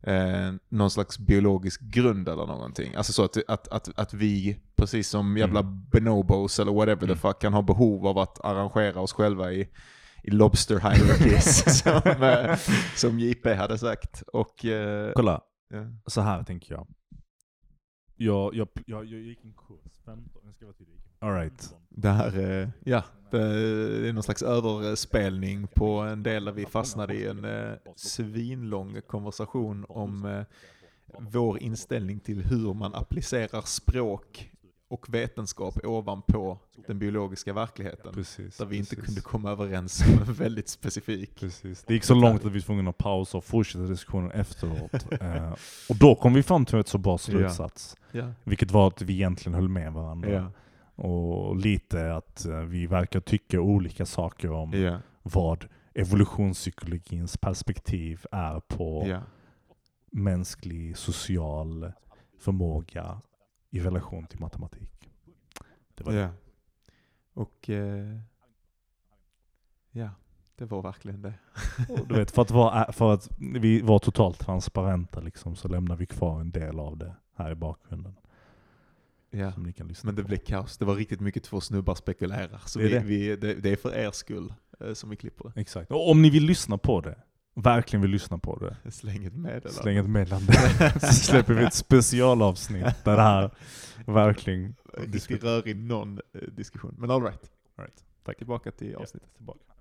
[0.03, 2.95] eh, någon slags biologisk grund eller någonting.
[2.95, 7.17] Alltså så att, att, att, att vi, precis som jävla bonobos eller whatever the Mm.
[7.19, 9.69] fuck, kan ha behov av att arrangera oss själva i,
[10.23, 12.57] i lobster hierarchies, som, eh,
[12.97, 14.23] som JP hade sagt.
[14.33, 15.41] Och, eh, Kolla,
[15.71, 15.79] ja.
[16.07, 16.87] så här tänker jag.
[18.25, 20.97] Jag, jag, jag, jag gick en kurs, 15, jag ska vara tydlig.
[21.19, 21.75] All right.
[21.89, 23.39] Det här, eh, ja, det
[24.09, 29.87] är någon slags överspelning på en del där vi fastnade i en eh, svinlång konversation
[29.89, 30.43] om eh,
[31.19, 34.52] vår inställning till hur man applicerar språk
[34.93, 38.15] och vetenskap ovanpå den biologiska verkligheten.
[38.15, 38.57] Precis.
[38.57, 39.07] Där vi inte precis.
[39.07, 41.35] kunde komma överens om en väldigt specifik.
[41.41, 41.85] Precis.
[41.85, 45.13] Det gick så långt att vi var tvungna att pausa och fortsätta diskussionen efteråt.
[45.21, 45.53] eh,
[45.89, 47.97] och då kom vi fram till ett så bra slutsats.
[48.13, 48.33] Ja.
[48.45, 50.31] Vilket var att vi egentligen höll med varandra.
[50.31, 50.51] Ja.
[51.05, 54.99] Och lite att eh, vi verkar tycka olika saker om Ja.
[55.23, 59.21] vad evolutionspsykologins perspektiv är på Ja.
[60.11, 61.93] mänsklig social
[62.41, 63.21] förmåga
[63.73, 65.11] i relation till matematik.
[65.95, 66.19] Det var det.
[66.19, 66.29] Ja.
[67.35, 68.19] Och eh,
[69.91, 70.11] ja,
[70.57, 71.35] det var verkligen det.
[71.89, 75.97] Och Du vet, för att, vara, för att vi var totalt transparenta liksom, så lämnar
[75.97, 78.15] vi kvar en del av det här i bakgrunden.
[79.31, 79.53] Ja.
[79.53, 80.29] Som ni kan lyssna Men det på.
[80.29, 80.79] blev kaos.
[80.79, 82.63] Det var riktigt mycket två snubbar spekulerar.
[82.67, 83.37] Så Det är vi, det.
[83.37, 85.61] Vi, det, det är för er skull eh, som vi klipper det.
[85.61, 85.91] Exakt.
[85.91, 87.19] Och om ni vill lyssna på det,
[87.55, 89.71] verkligen vill lyssna på det, Släng ett meddelande.
[89.71, 90.53] släng ett meddelande.
[91.01, 93.51] så släpper vi ett specialavsnitt där det här
[94.07, 96.95] verkligen Riktigt rörig någon eh, diskussion.
[96.99, 97.51] Men all right.
[97.77, 98.05] All right.
[98.25, 98.37] Tack.
[98.39, 99.35] Tillbaka till avsnittet.
[99.37, 99.72] tillbaka.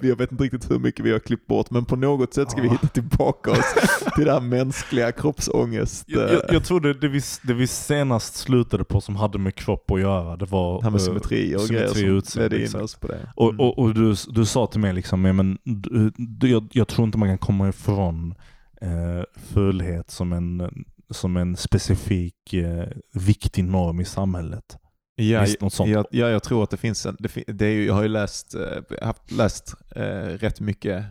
[0.00, 2.62] Jag vet inte riktigt hur mycket vi har klippt bort, men på något sätt ska
[2.62, 3.74] vi hitta tillbaka oss
[4.16, 6.04] till det här mänskliga kroppsångest.
[6.06, 9.38] Jag, eh, jag, jag tror det, det, vi, det vi senast slutade på som hade
[9.38, 10.78] med kropp att göra, det var...
[10.78, 13.32] det här med eh, symmetri och symmetri grejer ledde in oss på det.
[13.36, 13.60] Och, Mm.
[13.60, 17.06] och, och du, du sa till mig liksom, ja, men du, du, jag, jag tror
[17.06, 18.34] inte man kan komma ifrån
[18.80, 20.70] eh, fulhet som en,
[21.10, 24.78] som en specifik eh, viktig norm i samhlet.
[25.14, 25.90] Ja, Visst, något sånt.
[25.90, 28.08] ja, ja, jag tror att det finns en, det, det är ju, jag har ju
[28.08, 31.04] läst, eh, haft läst eh, rätt mycket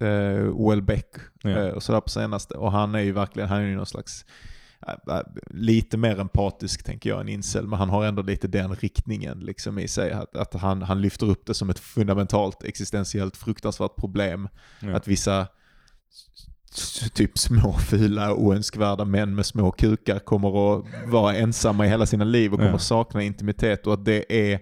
[0.00, 1.06] eh, Oel Beck
[1.42, 1.72] Ja.
[1.72, 2.54] och sådär på senaste.
[2.54, 4.24] Och han är ju verkligen, han är ju någon slags,
[5.46, 9.78] lite mer empatisk tänker jag än incel, men han har ändå lite den riktningen liksom
[9.78, 10.12] i sig.
[10.12, 14.48] Att, att han, han lyfter upp det som ett fundamentalt existentiellt fruktansvärt problem.
[14.80, 14.96] Ja.
[14.96, 15.46] Att vissa
[17.14, 20.48] typ små fula oönskvärda män med små kukar kommer
[20.78, 22.78] att vara ensamma i hela sina liv och kommer Ja.
[22.78, 24.60] sakna intimitet och att det är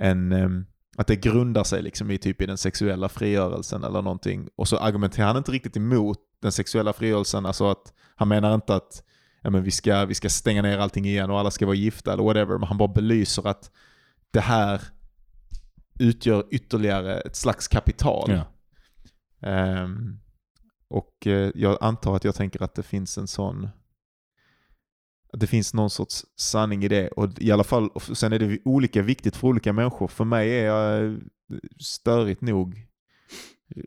[0.00, 0.66] en
[0.98, 4.48] att det grundar sig liksom i typ i den sexuella frigörelsen eller någonting.
[4.56, 8.74] Och så argumenterar han inte riktigt emot den sexuella frigörelsen, alltså att han menar inte
[8.74, 9.02] att
[9.42, 12.12] ja, men vi, ska, vi ska stänga ner allting igen och alla ska vara gifta
[12.12, 13.70] eller whatever, men han bara belyser att
[14.30, 14.80] det här
[15.98, 18.30] utgör ytterligare ett slags kapital.
[18.30, 18.44] Ja.
[19.48, 20.18] Ehm,
[20.88, 23.68] och eh, jag antar att jag tänker att det finns en sån
[25.32, 27.08] att det finns någon sorts sanning i det.
[27.08, 30.08] Och i alla fall, och sen är det olika viktigt för olika människor.
[30.08, 31.18] För mig är jag eh,
[31.80, 32.86] störigt nog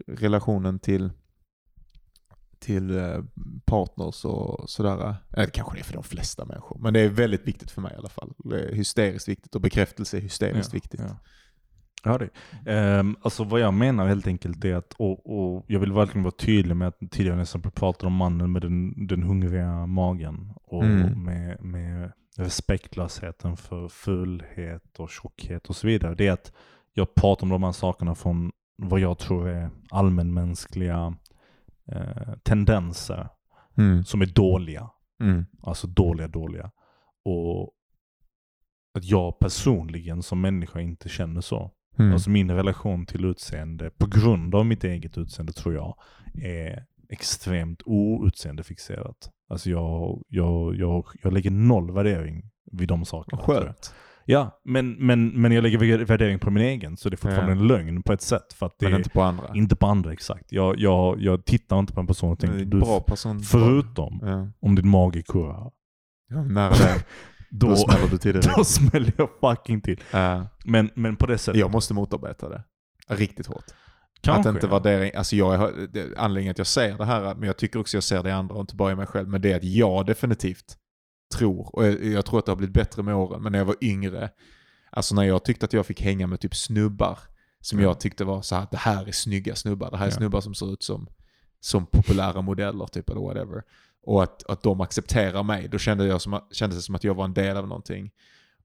[0.07, 1.11] relationen till
[2.59, 3.23] till eh,
[3.65, 5.09] partners och sådär.
[5.09, 6.79] Eh, Det kanske det är för de flesta människor.
[6.79, 8.33] Men det är väldigt viktigt för mig i alla fall.
[8.71, 10.99] Hysteriskt viktigt och bekräftelse är hysteriskt viktigt.
[10.99, 11.19] Ja.
[12.03, 12.29] Ja, det.
[12.99, 16.31] Um, alltså vad jag menar helt enkelt är att, och, och jag vill verkligen vara
[16.31, 20.83] tydlig med att tidigare när jag pratade om mannen med den, den hungriga magen och
[20.83, 21.23] Mm.
[21.23, 26.15] med, med respektlösheten för fulhet och tjockhet och så vidare.
[26.15, 26.51] Det är att
[26.93, 31.13] jag pratar om de här sakerna från vad jag tror är allmänmänskliga
[31.91, 33.29] eh, tendenser
[33.77, 34.03] Mm.
[34.03, 34.89] som är dåliga.
[35.21, 35.45] Mm.
[35.61, 36.71] Alltså dåliga, dåliga.
[37.25, 37.71] Och
[38.93, 41.71] att jag personligen som människa inte känner så.
[41.99, 42.13] Mm.
[42.13, 45.95] Alltså min relation till utseende, på grund av mitt eget utseende tror jag,
[46.43, 49.29] är extremt outseendefixerat.
[49.49, 53.41] Alltså jag, jag, jag, jag lägger noll värdering vid de sakerna.
[53.41, 53.93] Skönt.
[54.25, 57.51] Ja, men, men, men jag lägger vä- värdering på min egen, så det är fortfarande
[57.53, 57.59] Ja.
[57.61, 58.53] en lögn på ett sätt.
[58.53, 59.43] För Men är inte på andra.
[59.55, 60.51] inte på andra exakt.
[60.51, 63.39] Jag, jag, jag tittar inte på en person och är tänker, du, person.
[63.39, 64.47] förutom Ja.
[64.67, 65.71] om din mage kurrar,
[66.29, 67.03] Ja, nära det.
[67.49, 68.57] då, Då smäller du till direkt.
[68.57, 70.03] då smäller jag fucking till.
[70.11, 70.47] Ja.
[70.65, 71.59] Men, men på det sättet.
[71.59, 72.63] jag måste motarbeta det.
[73.07, 73.63] Riktigt hårt.
[74.21, 77.57] kanske, att inte värdering, alltså jag det, anledningen att jag säger det här, men jag
[77.57, 79.51] tycker också jag ser det i andra och inte bara i mig själv, men det
[79.51, 80.77] är att jag definitivt
[81.35, 83.65] tror, och jag, jag tror att det har blivit bättre med åren, men när jag
[83.65, 84.29] var yngre,
[84.91, 87.19] alltså när jag tyckte att jag fick hänga med typ snubbar,
[87.61, 87.85] som Ja.
[87.85, 90.15] jag tyckte var så här, det här är snygga snubbar, det här är Ja.
[90.17, 91.07] snubbar som ser ut som,
[91.59, 93.63] som populära modeller typ eller whatever.
[94.09, 97.13] Och att, att de accepterar mig, då kände jag som, kändes det som att jag
[97.13, 98.11] var en del av någonting.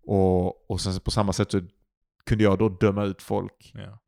[0.07, 1.61] Och, och sen på samma sätt så
[2.27, 3.99] kunde jag då döma ut folk Ja.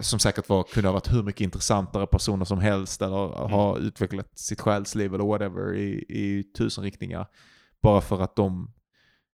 [0.00, 4.38] som säkert var, kunde ha varit hur mycket intressantare personer som helst eller ha utvecklat
[4.38, 7.26] sitt själsliv eller whatever i, i tusen riktningar.
[7.82, 8.74] Bara för att de,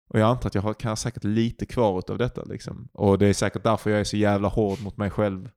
[0.08, 2.88] och jag antar att jag har, kan ha säkert lite kvar av detta liksom.
[2.92, 5.50] Och det är säkert därför jag är så jävla hård mot mig själv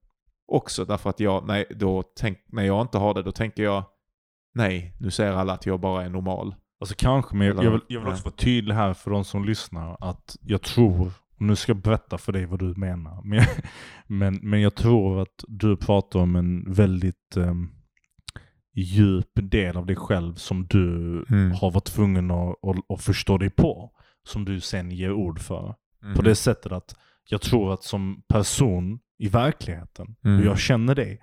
[0.48, 0.86] också.
[0.86, 3.84] Därför att jag, nej, då tänk, när jag inte har det, då tänker jag,
[4.60, 6.56] nej, nu säger alla att jag bara är normal.
[6.82, 9.46] Alltså kanske, men jag, jag, vill, jag vill också vara tydlig här för de som
[9.46, 13.44] lyssnar att jag tror, och nu ska jag berätta för dig vad du menar, men
[14.08, 17.70] men, men jag tror att du pratar om en väldigt ehm,
[18.76, 21.52] djup del av dig själv som du Mm.
[21.52, 23.92] har varit tvungen att, att, att förstå dig på.
[24.24, 25.76] Som du sen ger ord för.
[26.04, 26.16] Mm.
[26.16, 26.96] På det sättet att
[27.30, 30.40] jag tror att som person i verkligheten, Mm.
[30.40, 31.22] och jag känner dig,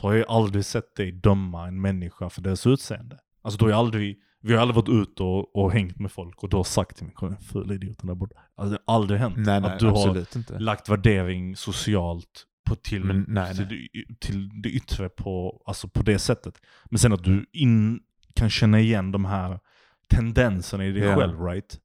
[0.00, 3.18] så har jag aldrig sett dig döma en människa för dess utseende.
[3.42, 6.42] Alltså då har jag aldrig, vi har aldrig varit ute och, och hängt med folk
[6.42, 8.36] och du har sagt till mig, kolla den fula idioten där borta.
[8.56, 9.36] Alltså det har aldrig hänt.
[9.36, 10.58] Nej, nej, att du har inte.
[10.58, 14.16] lagt värdering socialt på till, Men nej, till, nej.
[14.20, 16.60] Till det yttre på, alltså på det sättet.
[16.84, 18.00] Men sen att du in,
[18.34, 19.60] kan känna igen de här
[20.08, 21.16] tendenserna i dig Ja.
[21.16, 21.78] själv, right?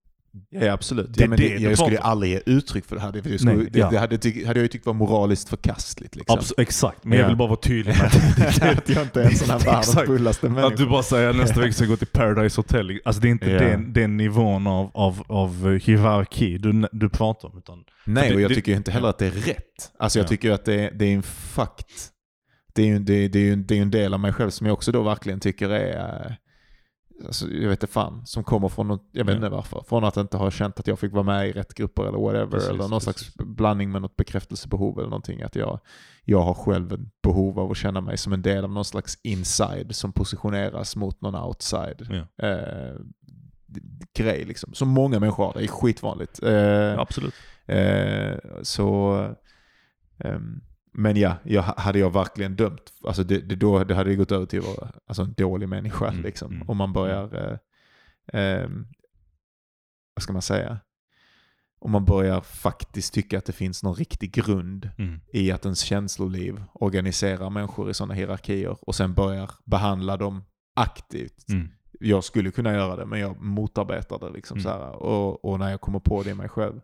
[0.49, 1.13] Ja, absolut.
[1.13, 3.11] Det ja, men det det, jag skulle aldrig ge uttryck för det här.
[3.11, 3.89] Det, skulle, Nej, ja.
[3.89, 6.15] det hade, tyck, hade jag ju tyckt var moraliskt förkastligt.
[6.15, 6.39] Liksom.
[6.39, 7.21] Abs- exakt, men Ja.
[7.23, 8.05] jag vill bara vara tydlig med
[8.77, 10.75] att jag inte är en sån här världens fullaste Att människa.
[10.75, 12.99] du bara säger nästa vecka ska jag gå till Paradise Hotel.
[13.05, 17.57] Alltså det är inte den, den nivån av, av, av hierarki du, du pratar om.
[17.57, 19.91] Utan, Nej, och jag tycker inte heller att det är rätt.
[19.99, 20.27] Alltså jag Ja.
[20.29, 22.09] tycker att det, det är en fakt.
[22.75, 24.73] Det är ju det, det är det är en del av mig själv som jag
[24.73, 26.31] också då verkligen tycker är, eh,
[27.25, 29.35] alltså, jag vet inte fan, som kommer från, något, jag vet Ja.
[29.35, 32.03] inte varför, från att inte ha känt att jag fick vara med i rätt grupper
[32.03, 33.03] eller whatever, Precis, eller någon precis.
[33.03, 35.41] slags blandning med något bekräftelsebehov eller någonting.
[35.41, 35.79] Att jag,
[36.23, 39.17] jag har själv ett behov av att känna mig som en del av någon slags
[39.23, 42.07] inside som positioneras mot någon outside.
[42.37, 42.47] ja.
[42.47, 42.95] Eh,
[44.17, 44.73] grej liksom.
[44.73, 46.43] Som många människor har, det är skitvanligt.
[46.43, 47.33] Eh, Ja, absolut.
[47.65, 49.17] Eh, så,
[50.19, 50.61] ehm,
[50.93, 54.31] men ja, jag, hade jag verkligen dömt, alltså det, det, då, det hade ju gått
[54.31, 56.07] över till att vara alltså en dålig människa.
[56.07, 56.53] Mm, liksom.
[56.53, 57.57] mm, Om man börjar, eh,
[58.41, 58.87] ehm,
[60.15, 60.77] vad ska man säga,
[61.79, 65.19] om man börjar faktiskt tycka att det finns någon riktig grund Mm.
[65.33, 70.43] i att ens känsloliv organiserar människor i sådana hierarkier och sen börjar behandla dem
[70.75, 71.49] aktivt.
[71.49, 71.69] Mm.
[71.99, 74.29] Jag skulle kunna göra det men jag motarbetar det.
[74.29, 74.63] Liksom, Mm.
[74.63, 74.89] så här.
[74.91, 76.81] Och, och när jag kommer på det i mig själv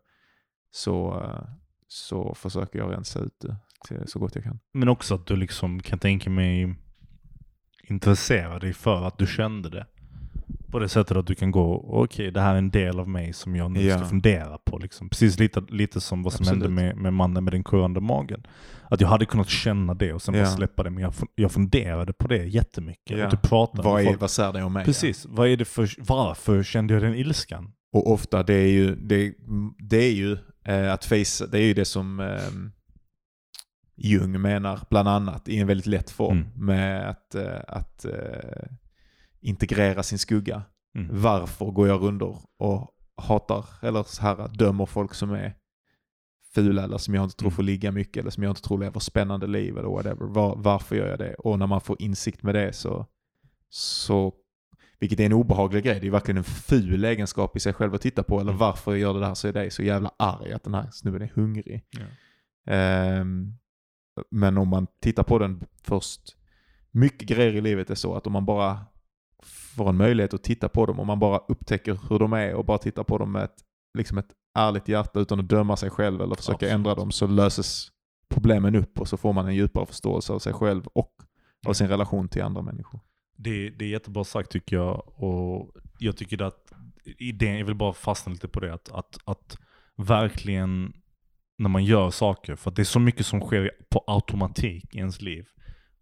[0.72, 1.50] så, eh,
[1.88, 3.56] så försöker jag rensa ut det
[4.06, 4.60] så gott jag kan.
[4.74, 6.76] Men också att du liksom kan tänka mig
[7.84, 9.86] intressera dig för att du kände det.
[10.72, 13.34] På det sättet att du kan gå, okej det här är en del av mig
[13.34, 13.98] som jag nu Ja.
[13.98, 14.78] ska fundera på.
[14.78, 15.10] Liksom.
[15.10, 16.64] Precis lite, lite som vad som Absolut.
[16.64, 18.48] hände med, med mannen med den kurrande magen.
[18.90, 20.44] Att jag hade kunnat känna det och sen Ja.
[20.44, 20.90] bara släppa det.
[20.90, 23.18] Men jag, jag funderade på det jättemycket.
[23.18, 23.26] Ja.
[23.26, 24.86] Och du pratade Vad, är, vad säger det om mig?
[24.86, 27.72] Precis, vad är det för, varför kände jag den ilskan?
[27.94, 29.34] Och ofta det är ju, det,
[29.90, 32.28] det är ju eh, att face, det är ju det som eh,
[34.02, 36.66] Jung menar bland annat i en väldigt lätt form Mm.
[36.66, 38.70] med att, eh, att eh,
[39.42, 40.62] integrera sin skugga.
[40.96, 41.22] Mm.
[41.22, 45.56] Varför går jag runder och hatar eller så här, dömer folk som är
[46.56, 47.56] fula eller som jag inte tror Mm.
[47.56, 50.26] får ligga mycket eller som jag inte tror lever spännande liv eller whatever.
[50.26, 51.34] Var, varför gör jag det?
[51.34, 53.06] Och när man får insikt med det så,
[53.70, 54.34] så
[55.00, 56.00] vilket är en obehaglig grej.
[56.00, 58.40] Det är verkligen en ful egenskap i sig själv att titta på.
[58.40, 58.60] Eller Mm.
[58.60, 61.32] varför gör det där så är det så jävla arg att den här snubben är
[61.36, 61.84] hungrig.
[61.90, 62.74] Ja.
[62.74, 63.54] Ehm,
[64.30, 66.36] men om man tittar på den först.
[66.92, 68.80] Mycket grejer i livet är så att om man bara
[69.76, 71.00] får en möjlighet att titta på dem.
[71.00, 73.56] Om man bara upptäcker hur de är och bara tittar på dem med ett,
[73.98, 76.74] liksom ett ärligt hjärta utan att döma sig själv eller försöka Absolut.
[76.74, 77.88] ändra dem så löses
[78.30, 81.14] problemen upp och så får man en djupare förståelse av sig själv och
[81.68, 83.00] av sin relation till andra människor.
[83.36, 85.04] Det, det är jättebra sagt tycker jag.
[85.24, 86.74] Och jag tycker att
[87.18, 89.58] idén, jag vill bara fastna lite på det, att, att, att
[89.96, 90.94] verkligen
[91.60, 94.98] när man gör saker, för att det är så mycket som sker på automatik i
[94.98, 95.46] ens liv.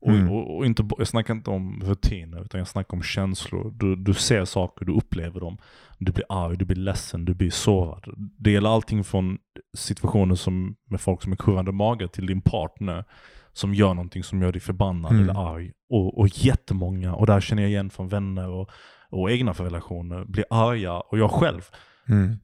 [0.01, 0.31] Och, Mm.
[0.31, 3.71] och, och inte, jag snackar inte om rutiner, utan jag snackar om känslor.
[3.75, 5.57] Du, du ser saker, du upplever dem.
[5.99, 8.03] Du blir arg, du blir ledsen, du blir sårad.
[8.17, 9.37] Det gäller allting från
[9.77, 13.05] situationer som med folk som är kurrande mage till din partner
[13.53, 15.23] som gör någonting som gör dig förbannad Mm.
[15.29, 15.71] eller arg.
[15.89, 18.69] Och, och jättemånga, och där känner jag igen från vänner och,
[19.09, 20.93] och egna relationer, blir arga.
[20.93, 21.61] Och jag själv,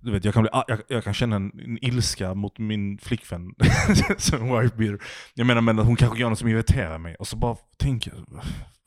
[0.02, 3.54] du vet, jag kan, bli, jag, jag kan känna en, en ilska mot min flickvän
[4.18, 5.00] som wife beater.
[5.34, 7.16] Jag menar men att hon kanske gör något som irriterar mig.
[7.16, 8.44] Och så bara tänker jag,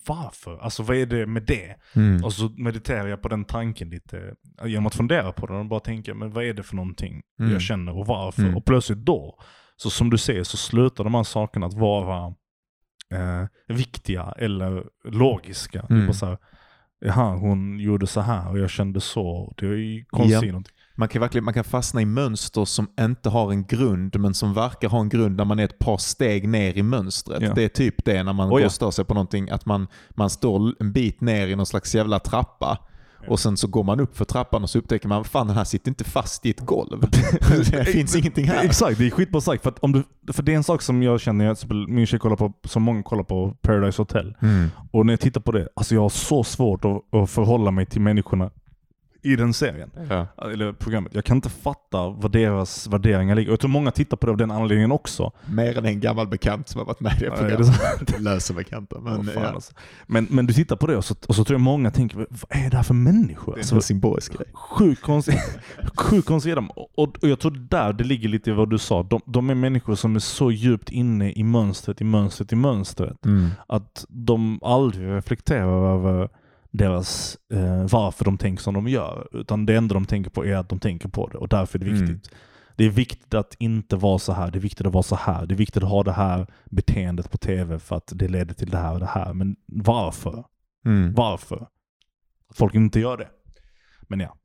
[0.06, 0.58] varför?
[0.58, 1.76] Alltså vad är det med det?
[1.94, 2.24] Mm.
[2.24, 4.34] Och så mediterar jag på den tanken lite.
[4.64, 7.52] Genom att fundera på den och bara tänka, men vad är det för någonting Mm.
[7.52, 8.42] jag känner och varför?
[8.42, 8.56] Mm.
[8.56, 9.38] Och plötsligt då,
[9.76, 12.34] så som du säger, så slutar de här sakerna att vara
[13.12, 15.86] eh, viktiga eller logiska.
[15.90, 16.06] Mm.
[16.06, 16.38] bara så här,
[17.00, 19.54] Jaha, hon gjorde så här och jag kände så.
[19.56, 20.62] Det är konstigt Ja.
[20.98, 24.54] Man kan, verkligen, man kan fastna i mönster som inte har en grund men som
[24.54, 27.42] verkar ha en grund när man är ett par steg ner i mönstret.
[27.42, 27.54] Ja.
[27.54, 28.66] Det är typ det när man Oh, går ja.
[28.66, 31.94] och stör sig på någonting, att man, man står en bit ner i någon slags
[31.94, 32.78] jävla trappa.
[33.28, 35.64] Och sen så går man upp för trappan och så upptäcker man fan den här
[35.64, 37.00] sitter inte fast i ett golv.
[37.70, 38.64] det finns ingenting här.
[38.64, 39.62] Exakt, det är skitbra sagt.
[39.62, 41.56] För, att om du, för det är en sak som jag känner, jag,
[41.88, 44.34] min tjej kollar på, som många kollar på Paradise Hotel.
[44.42, 44.70] Mm.
[44.90, 47.86] Och när jag tittar på det, alltså jag har så svårt att, att förhålla mig
[47.86, 48.50] till människorna
[49.22, 49.90] i den serien.
[50.08, 50.26] Ja.
[50.52, 51.14] Eller programmet.
[51.14, 53.50] Jag kan inte fatta vad deras värderingar ligger.
[53.50, 55.32] Jag tror många tittar på det av den anledningen också.
[55.46, 57.66] Mer än en gammal bekant som har varit med i det Ja, programmet.
[58.08, 58.18] så?
[58.18, 59.00] Lösa bekanta.
[59.00, 59.48] Men, fan, ja.
[59.48, 59.72] alltså.
[60.06, 62.26] men, men du tittar på det och så, och så tror jag många tänker, vad
[62.48, 63.52] är det här för människor?
[63.52, 64.46] Det är Alltså, en symbolisk grej.
[64.52, 65.40] Sjukt konstiga.
[66.94, 69.02] Och, och jag tror där det ligger lite i vad du sa.
[69.02, 73.16] De, de är människor som är så djupt inne i mönstret, i mönstret, i mönstret.
[73.66, 76.28] Att de aldrig reflekterar över
[76.76, 79.28] deras, eh, varför de tänker som de gör.
[79.32, 81.84] Utan det enda de tänker på är att de tänker på det och därför är
[81.84, 82.06] det Mm.
[82.06, 82.34] viktigt.
[82.76, 85.46] Det är viktigt att inte vara så här, det är viktigt att vara så här.
[85.46, 88.70] Det är viktigt att ha det här beteendet på tv för att det leder till
[88.70, 89.32] det här och det här.
[89.34, 90.44] Men varför?
[90.86, 91.14] Mm.
[91.14, 91.68] Varför?
[92.48, 93.28] Att folk inte gör det.
[94.08, 94.36] Men ja.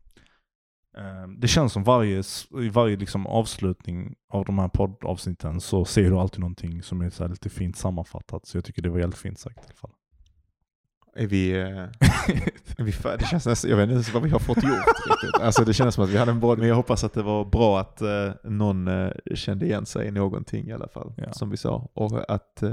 [0.98, 2.24] Eh, Det känns som varje,
[2.62, 7.28] i varje liksom avslutning av de här poddavsnitten så ser du alltid någonting som är
[7.30, 8.46] lite fint sammanfattat.
[8.46, 9.92] Så jag tycker det var helt fint sagt i alla fall.
[11.16, 11.78] Är vi, eh,
[12.78, 15.42] är vi det känns nästan, jag vet inte ens vad vi har fått gjort riktigt.
[15.42, 17.46] Alltså det känns som att vi hade en bra, men jag hoppas att det var
[17.46, 21.34] bra att eh, någon eh, kände igen sig i någonting i alla fall, Ja.
[21.34, 21.90] som vi sa.
[21.94, 22.72] Och att eh,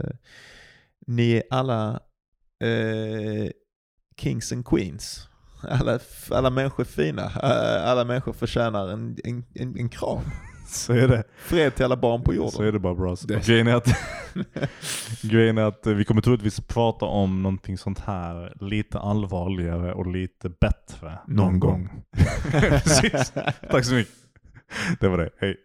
[1.07, 2.01] ni är alla
[4.17, 5.29] kings and queens.
[5.63, 5.99] Alla,
[6.31, 7.23] alla människor är fina,
[7.85, 10.21] alla människor förtjänar en, en, en, en kram.
[10.69, 11.25] Så är det.
[11.39, 12.51] Fred till alla barn på jorden.
[12.51, 13.17] Så är det bara bra.
[13.25, 13.89] Det- Grejen är, att,
[15.23, 20.49] grejen är att vi kommer troligtvis prata om någonting sånt här lite allvarligare och lite
[20.49, 21.87] bättre någon, Någon gång.
[21.87, 22.03] gång.
[22.71, 23.33] Precis.
[23.71, 24.15] Tack så mycket.
[25.01, 25.31] Det var det.
[25.41, 25.57] Hej.